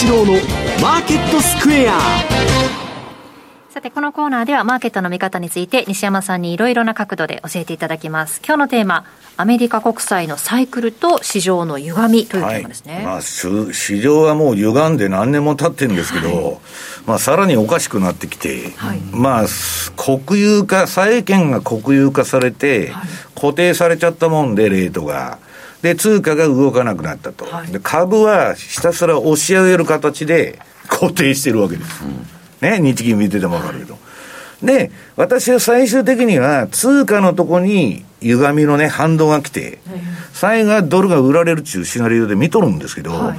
[0.00, 0.34] 四郎の
[0.80, 1.98] マーケットスクエア
[3.68, 8.40] さて、このコーナーではマーケットの見方について西山さんにいろいろな角度で教えていただきます。
[8.46, 9.06] 今日のテーマ、
[9.36, 12.94] アメリカ国債のサイクルと市場の歪みというテーマですね。
[12.94, 16.58] はい、まあ、市場はもう歪んで何年も経ってるんですけど、はい、
[17.04, 19.46] まあ、さらにおかしくなってきて、はい、まあ、
[19.96, 22.92] 国有化、債券が国有化されて、
[23.34, 25.38] 固定されちゃったもんで、レートが。
[25.82, 27.44] で、通貨が動かなくなったと。
[27.44, 32.02] はい、で株はひたすら押し上げる形で 固定してるわけです。
[32.04, 33.98] うん、ね、日銀見ててもわかるけど。
[34.62, 39.78] で、私は最終的には通貨のとこに歪みのね、反動が来て、
[40.32, 43.38] 最後はドルが売られるっていうシナリオで見とるんですけど、はい、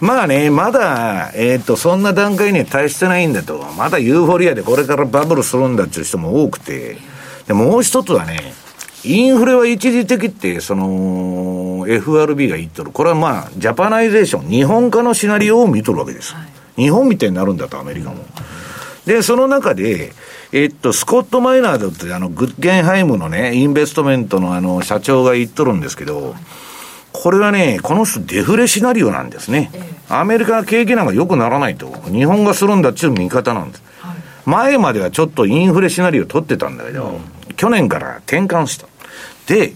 [0.00, 6.98] まあね、まだ、えっ、ー、と、そんな段階には達してないんだと、まだユーフォリアでこれからバブルするんだっていう人も多くて、
[7.46, 8.52] でもう一つはね、
[9.08, 12.90] インフレは一時的って、その、FRB が言っとる。
[12.90, 16.34] これはまあ、ジャパナイゼーション、日本化のシナリオを見とるわけです。
[16.34, 16.42] は
[16.76, 18.16] い、日本みたいになるんだと、アメリカも。
[19.06, 20.12] で、その中で、
[20.52, 26.34] えっと、スコット・マイナードって、あの、グッゲンハイムのね、インベストメントのあの、社長が言っとるんですけど、
[27.12, 29.70] これはね、この人デフレシナリオなんですね。
[30.10, 31.90] アメリカの景気なんか良くならないと。
[32.10, 33.82] 日本化するんだっていう見方なんです。
[34.44, 37.18] 前まではちょっとインフレシナリオ取ってたんだけど、
[37.56, 38.86] 去年から転換した。
[39.48, 39.74] で、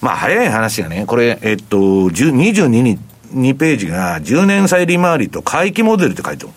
[0.00, 2.98] まあ早い話がね、これ、えっと、22に、
[3.34, 6.54] 2ページが10年債利回りと回帰モデルって書いてある。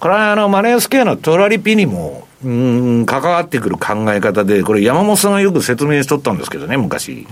[0.00, 7.12] これはあの、マネースケアのトラリピにも、うん、関わってくる考え方で、これ山本さんがよく説明しとったんですけどね、昔。
[7.12, 7.26] うん、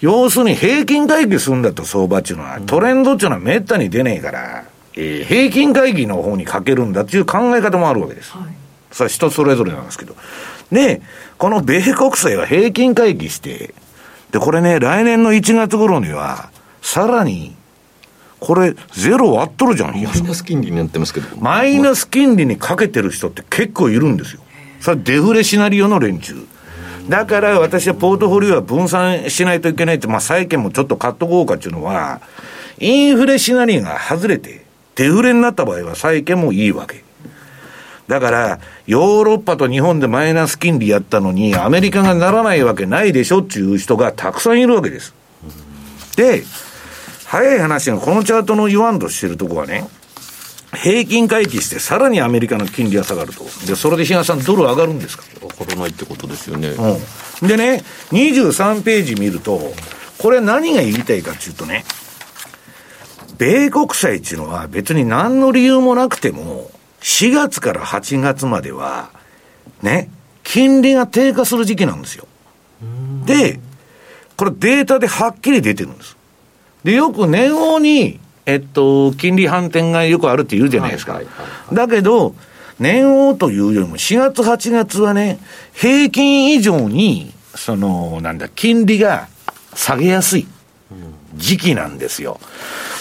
[0.00, 4.64] 要するに平均回帰するんだと相場っていうのは、トレンドっていうのはめったに出ねえから、
[4.96, 8.32] えー、平均会議の方にかけるんだっていう考え方もあるわけです。
[8.32, 8.46] はい、
[8.90, 10.16] それは人それぞれなんですけど。
[10.72, 11.02] で、
[11.38, 13.74] この米国債は平均回帰して、
[14.30, 16.50] で、これね、来年の1月頃には、
[16.82, 17.54] さらに、
[18.40, 21.36] これ、ゼロ割っとるじゃん、マイナス金利になってますけど。
[21.38, 24.40] マイナス金利にかけてる人って結構いるんですよ。
[24.80, 26.34] それデフレシナリオの連中。
[27.08, 32.20] だから私はポートフォリオは分散しないといけないって、まあ債券もちょっと買っとこうかっていうのは、
[32.78, 34.64] インフレシナリオが外れて、
[34.96, 37.04] デフレになった場合は債券もいいわけ。
[38.06, 45.14] だから、ヨーロッパと日本でマイナス金利やったのに、アメリカがならないわけないでしょっていう人がたくさんいるわけです。
[46.16, 46.44] で、
[47.24, 49.88] 早い話がこのチャートの言わんとしてるとこはね、
[50.74, 53.44] 平均回帰してさらにアメリカの金利が下がると。
[53.66, 55.24] で、それで東さんドル上がるんですか？
[55.40, 56.68] 上がらないってことですよね。
[57.40, 57.48] うん。
[57.48, 59.72] でね、23ページ見ると、
[60.18, 61.84] これ何が言いたいかっていうとね、
[63.38, 66.53] 米国債っていうのは別に何の理由もなくても、
[67.04, 69.10] 4月から8月までは、
[69.82, 70.08] ね、
[70.42, 72.26] 金利が低下する時期なんですよ。
[73.26, 73.60] で、
[74.38, 76.16] これデータではっきり出てるんです。
[76.82, 81.20] で、よく年王に、えっと、金利反転がよくあるって言うじゃないですか。
[81.72, 82.34] だけど、
[82.80, 85.38] 年王というよりも4月8月はね、
[85.74, 89.28] 平均以上に、その、なんだ、金利が
[89.74, 90.46] 下げやすい
[91.34, 92.40] 時期なんですよ。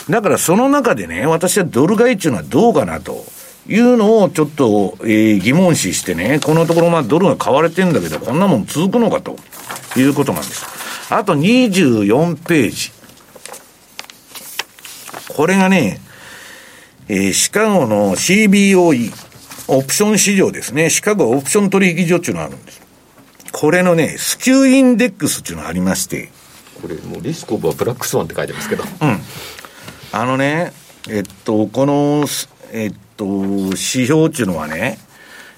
[0.10, 3.26] だからその中でね、私はドル買いっていうのはどうかなと。
[3.68, 9.38] いうのをちょっと、えー、疑問視してね、このところまあドルが買われてんだけど、こんなもん続くのかと
[9.98, 10.66] いうことなんです。
[11.14, 12.92] あと24ページ。
[15.36, 16.00] これがね、
[17.08, 19.12] えー、シカゴの CBOE、
[19.68, 20.90] オプション市場ですね。
[20.90, 22.82] シカゴオプション取引所っていうのがあるんです。
[23.52, 26.32] これのね、スキューインデックスっていうのがありまして。
[26.82, 28.84] これもうリスクオブはブラックスワンって書いてますけど。
[28.84, 29.20] うん。
[30.12, 30.74] あのね、
[31.10, 32.26] えっと、この、
[32.72, 32.94] えっ
[33.24, 35.00] と、指標っていうのはね、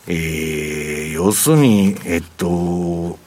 [0.07, 3.17] えー、要するに、えっと、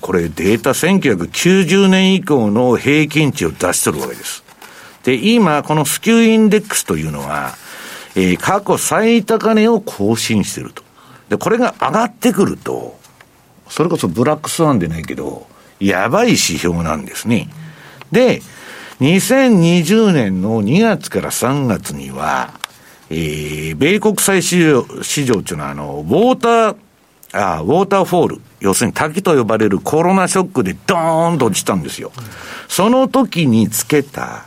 [0.00, 4.42] これデータ1990年以降の平均値を出してるわけです。
[5.04, 7.54] で、今、このスキューインデックスというのは、
[8.14, 10.82] えー、過去最高値を更新してると。
[11.28, 12.98] で、これが上がってくると、
[13.68, 15.46] それこそブラックスワンでないけど、
[15.78, 17.50] やばい指標なんですね。
[18.10, 18.40] で、
[19.00, 22.54] 2020年の2月から3月には、
[23.10, 26.76] えー、米国債市場、市場っていうのは、あの、ウォーター、
[27.32, 32.12] あウォーターフォール、要するに滝と呼ばれるコロナショックでドーンと落ちたんですよ。
[32.68, 34.44] その時につけた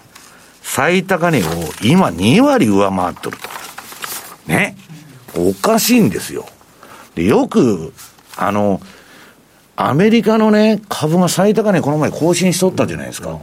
[0.62, 1.43] 最高値を
[1.84, 3.49] 今2割上回っとると。
[4.47, 4.76] ね。
[5.36, 6.45] おかしいんですよ。
[7.16, 7.93] で、よく、
[8.36, 8.82] あの、
[9.76, 13.39] アメリカのね、株が最高値この前更新しとったじゃないですか。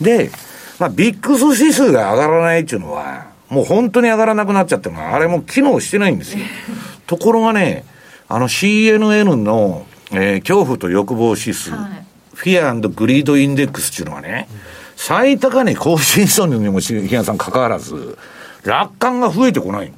[0.00, 0.30] で、
[0.78, 6.44] まあ、ビックス指数が上がらないっていうのは、もう本当に上がらなくなっちゃってるあれも機能してないんですよ。
[7.06, 7.84] ところがね、
[8.28, 14.48] あの CNN の、えー、恐怖と欲望指数、はい、Fear Greed Index っていうのはね、
[14.96, 18.18] 最高値更新したのにも、比嘉さん関わらず、
[18.64, 19.92] 楽観が増えてこない。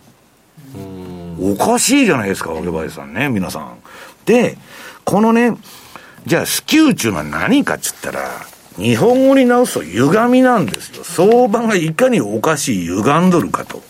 [1.41, 3.79] おかしいじゃないですか、若林さんね、皆さん。
[4.27, 4.59] で、
[5.05, 5.57] このね、
[6.27, 8.29] じゃあ、 SKEW っていうのは何かっつったら、
[8.79, 11.05] 日本語に直すと歪みなんですよ。
[11.05, 13.83] 相場がいかにおかしい歪んどるかと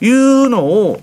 [0.00, 1.00] いうのを、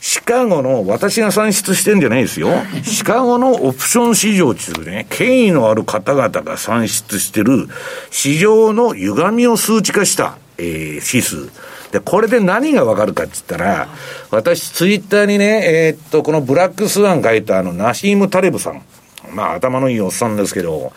[0.00, 2.48] シカゴの、私が算出してんじゃないですよ。
[2.82, 7.68] シカゴのオプション市場っていうね、権威のある方々が算出してる
[8.10, 11.48] 市場の歪みを数値化した、えー、指数。
[11.92, 13.88] で、これで何がわかるかって言ったら、
[14.32, 18.82] 私ツイッターにね、えー、っと、このブラックスワン書いたあの、ナシーム・タレブさん。
[19.30, 20.92] まあ、頭のいいおっさんですけど、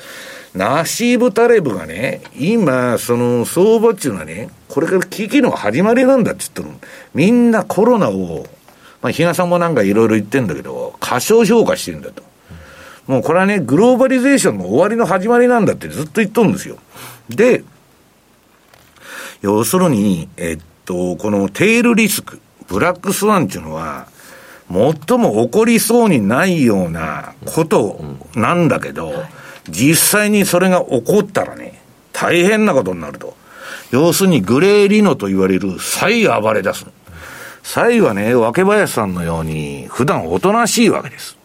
[0.55, 8.47] ナシーブ・タレブがね、今、その相場っていうのはね、これから危機の始まりなんだって言ってるみんなコロナを、
[9.01, 12.23] まあ、比嘉さんもなんかいろいろ言ってんだけど、過小評価してるんだと。
[13.07, 16.77] もうこれはね、グローバリゼーションの終わりの始まりなんだってずっと言っとるんですよ。
[17.29, 17.63] で、
[19.41, 24.07] 要するに、えっと、このテールリスク、ブラックスワンっていうのは、
[24.71, 28.01] 最も起こりそうにないようなこと
[28.35, 29.13] なんだけど、
[29.69, 31.81] 実際にそれが起こったらね、
[32.13, 33.35] 大変なことになると。
[33.91, 36.85] 要するにグレーリノと言われる再暴れ出す。
[37.63, 41.37] 再はね、若林さんのように普段おとなしいわけです。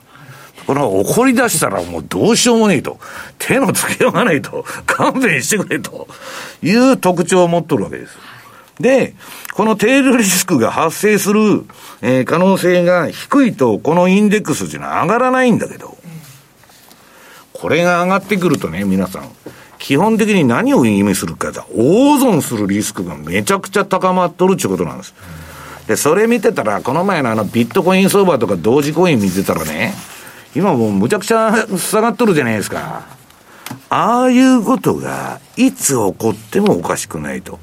[0.67, 2.99] これが怒り出したらもうどうしようもねえと。
[3.39, 4.65] 手のつけようがないと。
[4.87, 6.07] 勘弁してくれと。
[6.63, 8.17] いう特徴を持っとるわけです。
[8.79, 9.15] で、
[9.55, 11.65] このテールリスクが発生する、
[12.03, 15.97] えー、可能性が低いと、このインデックスっていうのは上がらないんだけど、
[17.61, 19.31] これが上がってくるとね、皆さん、
[19.79, 25.15] 基本的に何を意味するか大損するリスクがめちゃくちゃ高まっとるっていうことなんです。
[25.87, 29.93] で、それ見てたら、この前のあのビットコイン相場とか同時コイン見てたらね、
[30.57, 33.05] 今もうむちゃくちゃ下がっとるじゃないですか。
[33.91, 37.59] ああいうことがいつ起こってもおかしくないと。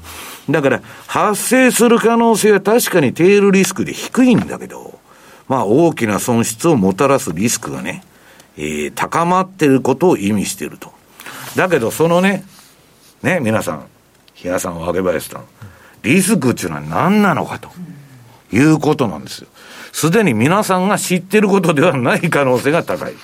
[0.48, 4.98] だから、発生する可能性は確かにテールリスクで低いんだけど、
[5.48, 8.04] まあ大きな損失をもたらすリスクがね、
[8.58, 10.92] えー、高まってることを意味してると。
[11.56, 12.44] だけど、そのね、
[13.22, 13.86] ね、皆さん、
[14.34, 15.44] 比嘉さん、若林さん、
[16.02, 17.70] リスクっていうのは何なのかと
[18.52, 19.48] いうことなんですよ。
[19.92, 23.14] すでに皆さんが知ってることではない可能性が高い。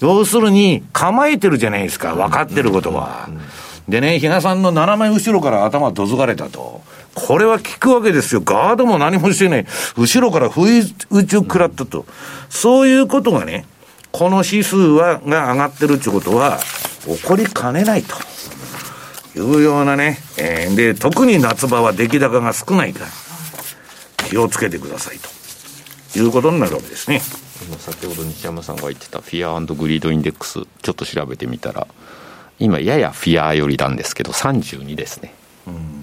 [0.00, 3.28] 要するに、構えてるじゃないですか、分かってることは。
[3.88, 6.82] でね、比嘉さんの斜め後ろから頭どつかれたと。
[7.14, 8.42] これは効くわけですよ。
[8.44, 9.66] ガードも何もしてない。
[9.96, 12.04] 後ろから不意打ちを食らったと。
[12.50, 13.66] そういうことがね、
[14.18, 16.58] この指数は、が上がってるってことは、
[17.06, 18.16] 起こりかねないと。
[19.36, 26.18] いうようなね、えー、で、特に夏場は出来高が少ないから、気をつけてくださいと。
[26.18, 27.20] いうことになるわけですね。
[27.78, 31.86] 先ほど西山さんが言ってた Fear Greed Index、ちょっと調べてみたら、
[32.58, 35.32] 今、ややフィア寄りなんですけど、32ですね。
[35.68, 35.97] うん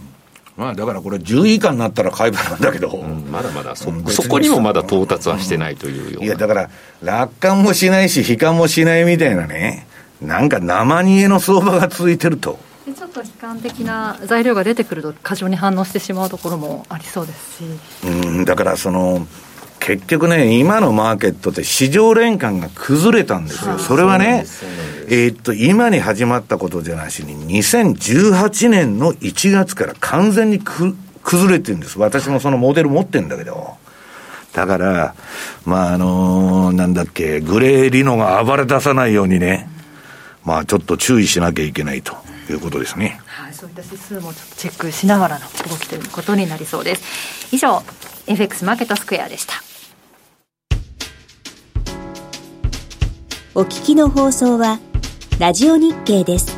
[0.57, 6.69] まあ、だからこれ、10位以下になったら買い場なんだけど、うん、まだまだそ、そこにもまだ到達はしてないというような、いや、だから、
[7.03, 9.85] 楽観もしないし、悲観もしないみたいなね、
[10.21, 12.57] なんか生煮えの相場が続いてると。
[12.85, 17.63] ちょっと悲観的な材料が出てくると、過剰に反応してしまうところもありそうですし。
[18.05, 19.27] うんだからその
[19.85, 23.77] 結局ね、今のマーケットって市場連関が崩れたんですよ。
[23.77, 24.43] それはね、
[25.09, 31.99] えー、っと、今に始まったことじゃなしに、2018年の1月から完全にく崩れてるんです。
[31.99, 33.75] 私もそのモデル持ってるんだけど。
[34.53, 35.13] だから、
[35.65, 39.69] まあ、あのー、なんだっけ、グレーリノが暴れ出さないようにね、
[40.43, 42.17] まあ、ちょっと注意しなきゃいけないと
[42.49, 43.19] いうことですね。
[43.27, 47.53] はい、そういった指数もちょっとチェックしながらの動きということになりそうです。
[47.53, 47.83] 以上、
[48.25, 49.64] FX マーケットスクエアでした。
[53.57, 54.81] お聞きの放送は、
[55.39, 56.54] ラジオ日経です。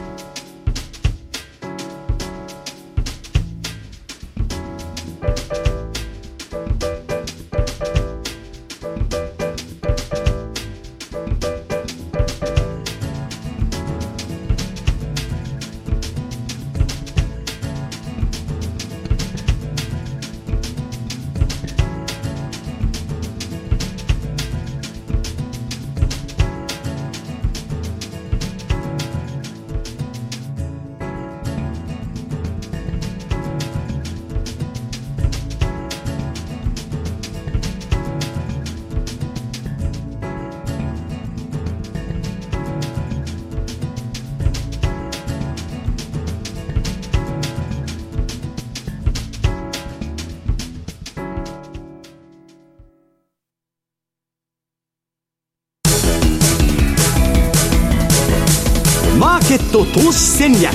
[60.38, 60.72] 戦略。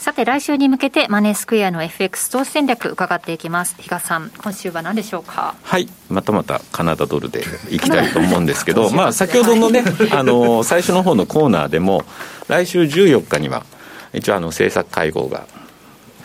[0.00, 3.76] さて来週に向けてマネースクエアの FX 投資戦略伺っていきます。
[3.78, 5.54] 比嘉さん今週は何でしょうか？
[5.62, 5.88] はい。
[6.08, 12.04] またまたカナダドルで いきたいと思うんですけどまあ先ほどのね、あの最初の方のコーナーでも
[12.48, 13.64] 来週14日には
[14.12, 15.46] 一応あの政策会合が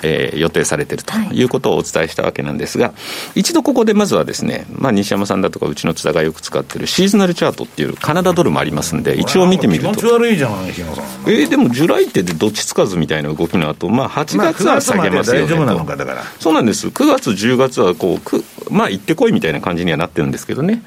[0.02, 2.94] えー、予定されているということをお伝えしたわけなんですが、は
[3.36, 9.92] い、一度ここでまずはですね、まあ、西山さんだとかうちの津田がよく使ってるシーズナルチャートっていうカナダドルもありますんで、一応見てみると。
[9.92, 11.06] 気持ち悪いじゃない、日野さん。
[11.28, 20.84] えー、でも、ジュライってどっちつかずみたいな動きの後、まあ、8月は下げますよね、まあ、そうなんです、9月、10月はこうく、まあ、行ってこいみたいな感じにはなってるんですけどね。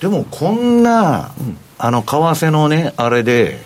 [0.00, 1.32] でも、こんな、
[1.78, 3.60] あの為替のね、あれで、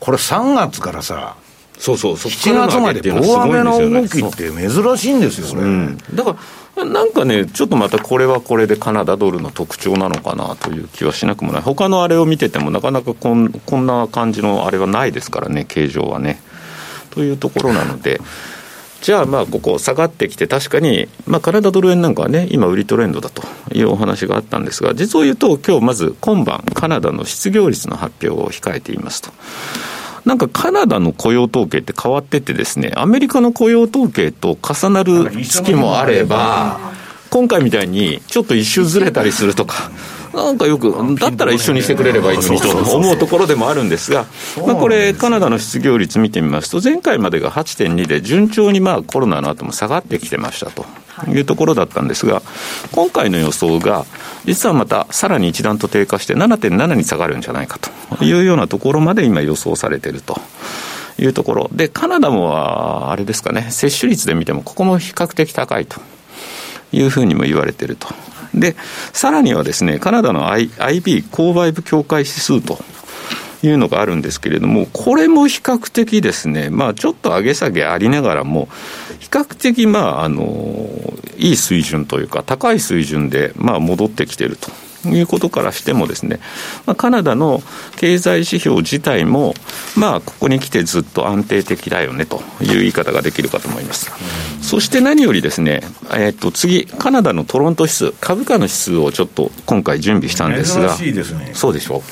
[0.00, 1.36] これ3月からさ、
[1.82, 5.62] そうそう、そ7月まで大雨の動きって珍しいんですよ、それ。
[5.62, 6.36] うん、だか
[6.76, 16.40] らなんかね、ちょっとまたこれはこれでカナダドルの特徴なのかなという気はしなくもない、他のあれを見てても、なかなかこんこんな感じのあれはないですからね、形状はね。
[17.10, 18.20] というところなので。
[19.00, 23.42] じゃあまあここ下がってきて確かにまあカナダドル円なんかはね今売りトレンドだと
[23.74, 29.32] いうお話があったんですが実を言うと今日まず今晩カナダの失業率の発表を控えていますと
[30.24, 36.78] なんかカナダの雇用統計って変わっててですね、アメリカの雇用統計と重なる月もあれば、
[37.30, 39.90] 今回みたいにちょっと一周ずれたりするとか、
[40.34, 44.26] なんかよく、だったら一緒にしてくれればいいのにと思うところでもあるんですが、
[44.66, 50.86] まあ、これ、カナダの失業率見てみますと、前回までが8.2で、順調にまあコロナの後も下がってきてましたと
[51.28, 52.42] いうところだったんですが、
[52.92, 54.06] 今回の予想が、
[54.44, 57.78] 実はまたさらに一段と低下して7.7に下がるんじゃないか
[58.16, 60.40] というようなところまで今予想されていると。
[61.18, 66.00] いうところで、カナダもあれですかね、接種率で見ても、ここも比較的高いと
[66.90, 68.08] いうふうにも言われていると。
[68.54, 68.76] で、
[69.12, 72.78] さらにはですね、カナダの、I、IB、購買部境界指数と
[73.62, 78.68] いうのがあるんですけれども、これも比較的ですね、まあ、ちょっと上げ下げありながらも、
[79.20, 80.88] 比較的、まあ、あの、
[81.36, 84.70] いい水準というか、高い水準で、まあ、戻ってきていると。
[85.06, 86.40] いうことからしてもですね、
[86.86, 87.62] まあ、カナダの
[87.96, 89.54] 経済指標自体も、
[89.96, 94.10] まあ、ここに来てずっと安定的だよねという言い方ができるかと思います。
[94.62, 95.82] そして何よりですね、
[96.12, 102.02] えー、と次、カナダのトロント指数、株価の指数をちょっと今回準備したんですが、珍ですね、そうでしょ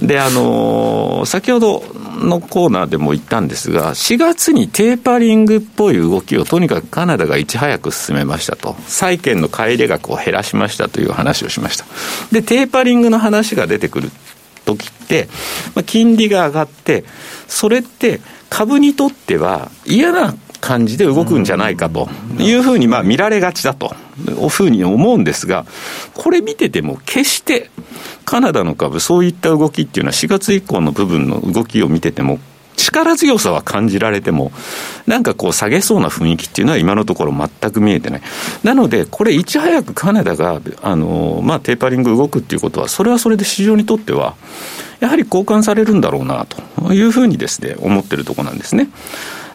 [0.00, 0.06] う。
[0.06, 1.84] で、あのー、先ほど
[2.18, 11.84] のコーナーでも言ったんですが、4月にテーパリングっぽい動きをとにかくカナダがいち早く進めましたと、債券の買い入れ額を減らしましたという話をしました。
[12.32, 14.10] で、テーパリングの話が出てくる
[14.64, 15.28] 時って、
[15.74, 17.04] まあ、金利が上がって、
[17.48, 22.08] それって株にとっては嫌な感じで動くんじゃないかと
[22.38, 23.94] いうふうにまあ見られがちだと。
[24.28, 25.64] いうふうに思うんですが、
[26.14, 27.70] これ見てても決して
[28.24, 32.38] カナダの株、そういった動きっていうのは4月以降の部分の動きを見てても
[32.80, 34.52] 力強さは感じられても、
[35.06, 38.22] なんかこう下げそうな雰囲気っていうのは今のところ全く見えてない。
[38.64, 44.34] なので、これいち早くカナダが、あの、まあ、テーパリング動くっていうことは、それはそれで市場にとっては、
[45.00, 48.88] やはり交換されるんだろうな、というふうにですね、思ってるとこなんですね。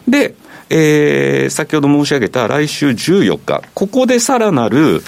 [0.06, 0.34] で、
[0.70, 5.02] えー、先ほど申し上げた来週14日、ここでさらなる、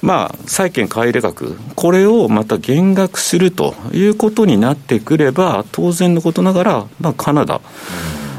[0.00, 7.60] まあ、債券買い入れ額、これをまた減額するということになってくれば、当然のことながら、まあ、カナダ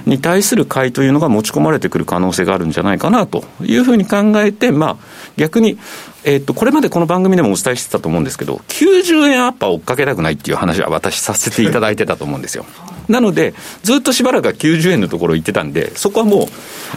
[0.06, 4.98] に対する買いというのが持ち込まれてくる可能性があるんじゃないかなというふうに考えて、まあ、
[5.36, 5.78] 逆に、
[6.24, 12.66] えっと、これまでこの番組でもお伝えしてたと思うんですけど、90円アップは追っかけたくないっていう話は私させていただいてたと思うんですよ。
[13.10, 13.54] なので、
[13.84, 16.48] ずっとしばらくは90円のところ行ってたんで、そこはもう、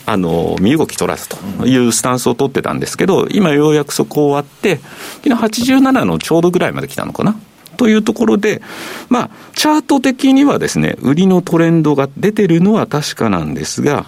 [0.07, 4.79] あの、身動き取らずというスタンスを取ってたんですけど、今ようやくそこ終わって、
[5.25, 7.35] 昨日87のちょうどぐらいまで来たのかな？
[7.79, 8.61] というところで、
[9.09, 14.05] まあ、チャート的にはですね、売りのトレンドが出てるのは確かなんですが、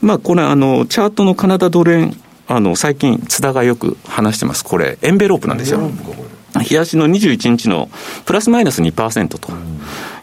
[0.00, 2.16] まあ、これ、あの、チャートのカナダドル円、
[2.46, 4.64] あの、最近、津田がよく話してます。
[4.64, 5.90] これ、エンベロープなんですよ。
[6.60, 7.88] 日足の21日の
[8.24, 9.48] プラスマイナス2%と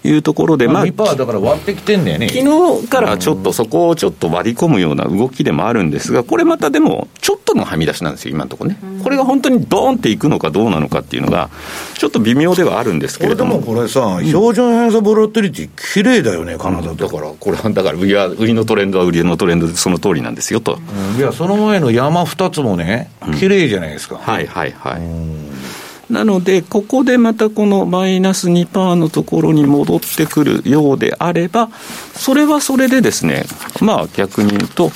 [0.03, 2.29] いうところで、まあ、2%だから割ってきてんだよね。
[2.29, 11.49] 昨日からちょっとそこをちょっと割り込むような動きでもあるんですが、これまたでも、ちょっとのはみ出しなんですよ、今のところね、これが本当にドーンっていくのかどうなのかっていうのが、
[11.95, 20.79] ちょっと微妙ではあるんですけれども、これでもこれさ、標準偏差ボラティリティ、綺麗だよね、カナダだから、これはだから売りは、売りのトレンドは売りのトレンドで、その通りなんですよと。
[21.17, 24.17] いや、その前の山2つもね、綺麗じゃないですか。
[24.21, 25.01] はいはいはい。
[26.09, 31.69] なので、ここでまたこのマイナス2%のところに戻ってくるようであれば、
[32.15, 33.45] それはそれでですね、
[33.79, 34.91] まあ逆に言うと、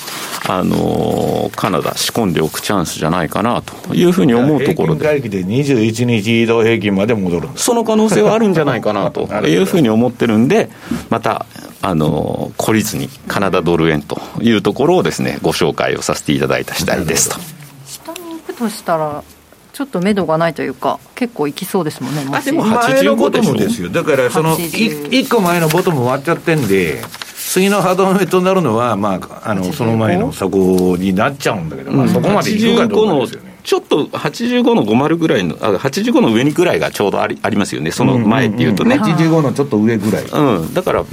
[0.48, 5.06] あのカナダ仕込んでおくチャンスじゃないかなというふうに思うところで。
[5.06, 10.68] 平均で21日移動平均まで戻るその可能性はあるんじゃないかなというふうに思ってるんで、
[11.10, 11.46] また、
[11.80, 17.36] あの懲りずにカナダドル円というところをですね、ご紹介をさせていただいた次第ですと。
[17.86, 19.22] 下に行くとしたら
[19.74, 27.02] ちょっと目処がないというか、結構いきそうですもんね、あでも85でもですよ、だからその1個前のボトム割っちゃってんで、
[27.34, 33.54] 次の歯止めとなるのは、まあ、あのその前の底になっちゃうんだけど、まあ、そこまでいくかどうかですよね。
[33.64, 38.94] ちょっと85の50ぐらいの、あ85の上にぐらいがちょうどありありますよね、その前っていうとね。
[38.94, 40.24] うんうんうん、85のちょっと上ぐらい。
[40.24, 41.04] うん、だからあ、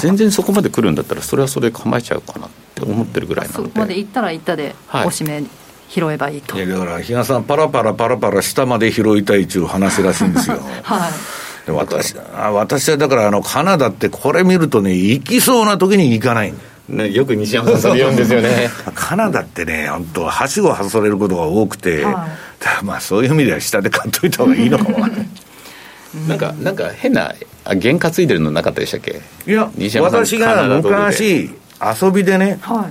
[0.00, 3.68] 全然そこまで来るんだったら、それはそれで構えちゃうかなって思ってるぐらいなので。
[3.68, 4.74] そこまで行ったら行ったで、
[5.06, 5.46] おしめ、はい
[5.92, 6.56] 拾えばいいと。
[6.56, 10.58] いやだから比嘉さんパラパラパラパラ下まで拾いたいっちゅう話らしいんですよ。
[10.82, 11.66] はい。
[11.66, 16.54] で私あ私はだからあのカナダってこれ見るとね行きそうな時に行かない
[16.88, 18.68] ね、よく西山さんそれ言うんですよね。
[18.94, 22.28] カナダってね本当はしご外されることが多くて、は
[22.82, 25.06] い、まあそういう意味では下で買っといた方がいいのかも。
[26.26, 27.34] なんかなんか変な
[27.64, 29.22] 原価ついてるのなかったでしたっけ？
[29.46, 29.70] いや
[30.00, 31.50] 私が昔
[32.02, 32.90] 遊びでね、は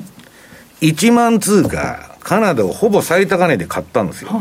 [0.79, 4.31] い、1万通貨カナダをほぼ最高値で買ったんですよ。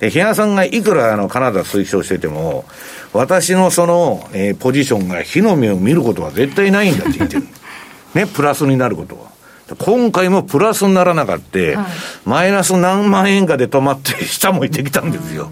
[0.00, 2.64] で、比嘉さんがいくらあのカナダ推奨してても、
[3.12, 7.46] 私のその、えー、ポジションが火の目を見ることは絶対ないんだって言ってる。
[8.14, 9.32] ね、プラスになることは。
[9.78, 11.76] 今回もプラスにならなかった、はい、
[12.24, 15.50] マイナス何万円かで止まって、下向いてきたんですよ。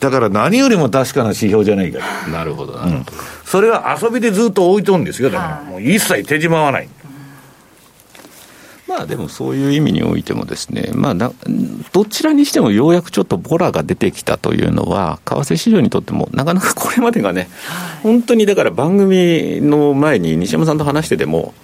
[0.00, 2.32] だから何よりも確かな指標じゃないから。
[2.32, 3.04] なるほど、なるほど、うん。
[3.44, 5.30] それは遊びでずっと置いとんですよ。
[5.30, 6.88] だから、もう一切手締まわない。
[8.92, 17.48] まあでもそういう意味においてもですね、まあどちらにしてもようやくちょっとボラが出てきたというのは、為替市場にとってもなかなかこれまでがね、
[18.02, 21.54] 本当にだから番組の前に西山さんと話してても、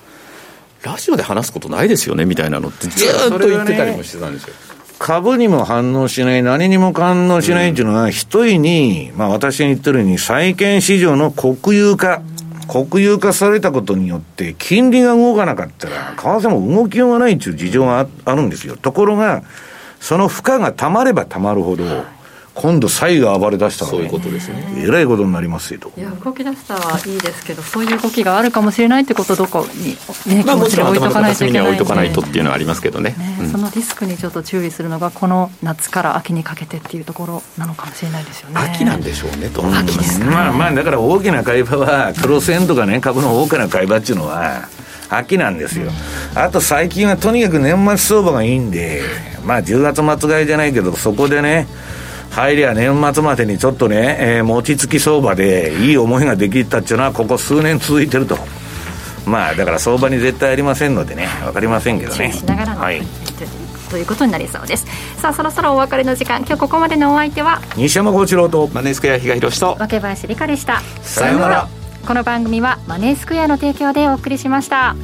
[0.83, 4.55] ラジオで話すことないですよねみたいなのってずっと言ってたりもしてたんですよ。
[4.99, 12.23] 株にも反応しない、何にも反応しないっていうのは、一重に、まあ私に言ってるように、債券市場の国有化、
[12.69, 18.77] 国有化されたことによって、金利が動かなかったら、為替も動きようがないという事情があるんですよ。
[18.77, 19.43] ところが、
[20.01, 21.85] その負荷がたまればたまるほど、
[22.61, 24.65] 今度、債が暴れ出したら、ね、そういうことですね。
[24.79, 25.93] えらいことになりますよと。
[25.97, 29.97] いや、動き出したはいいですけど、そういう動きがあるかもしれないってことをどこに、
[30.35, 31.67] ね、まあ、もちろん置いとかないといけない。
[31.69, 33.15] 置いとかないとっていうのはありますけどね。
[33.17, 38.57] ねうん、そのリスクにちょっと注意するのが、この夏から秋にかけてっていうところなのかもしれないですよね。
[38.61, 44.69] 秋なんでしょうね、と思います、ね、まあまあ、だから大きな買い場は、クロス円とかね、株の大きな買い場っていうのは、
[45.11, 45.91] 秋なんですよ。
[46.35, 49.03] あと最近はとにかく年末相場がいいんで、
[49.45, 51.67] まあ10月末買いじゃないけど、そこでね、
[52.39, 58.39] 入りゃ年末までにちょっとね、えー、餅つき相場でいい思いができたっていうのは、ここ数年続いてると。
[59.27, 62.33] まあ、だから相場に絶対ありませんのでね、分かりませんけどね。
[62.33, 63.03] しながらの、はい、
[63.91, 64.87] ということになりそうです
[65.17, 71.69] さあそろそろお別れの時間今日ここまでのお相手は西山幸一郎とマネースクエア比嘉宏と若林理香でしたさようなら
[72.07, 74.97] この番組はマネースクエアの提供でお送りしました。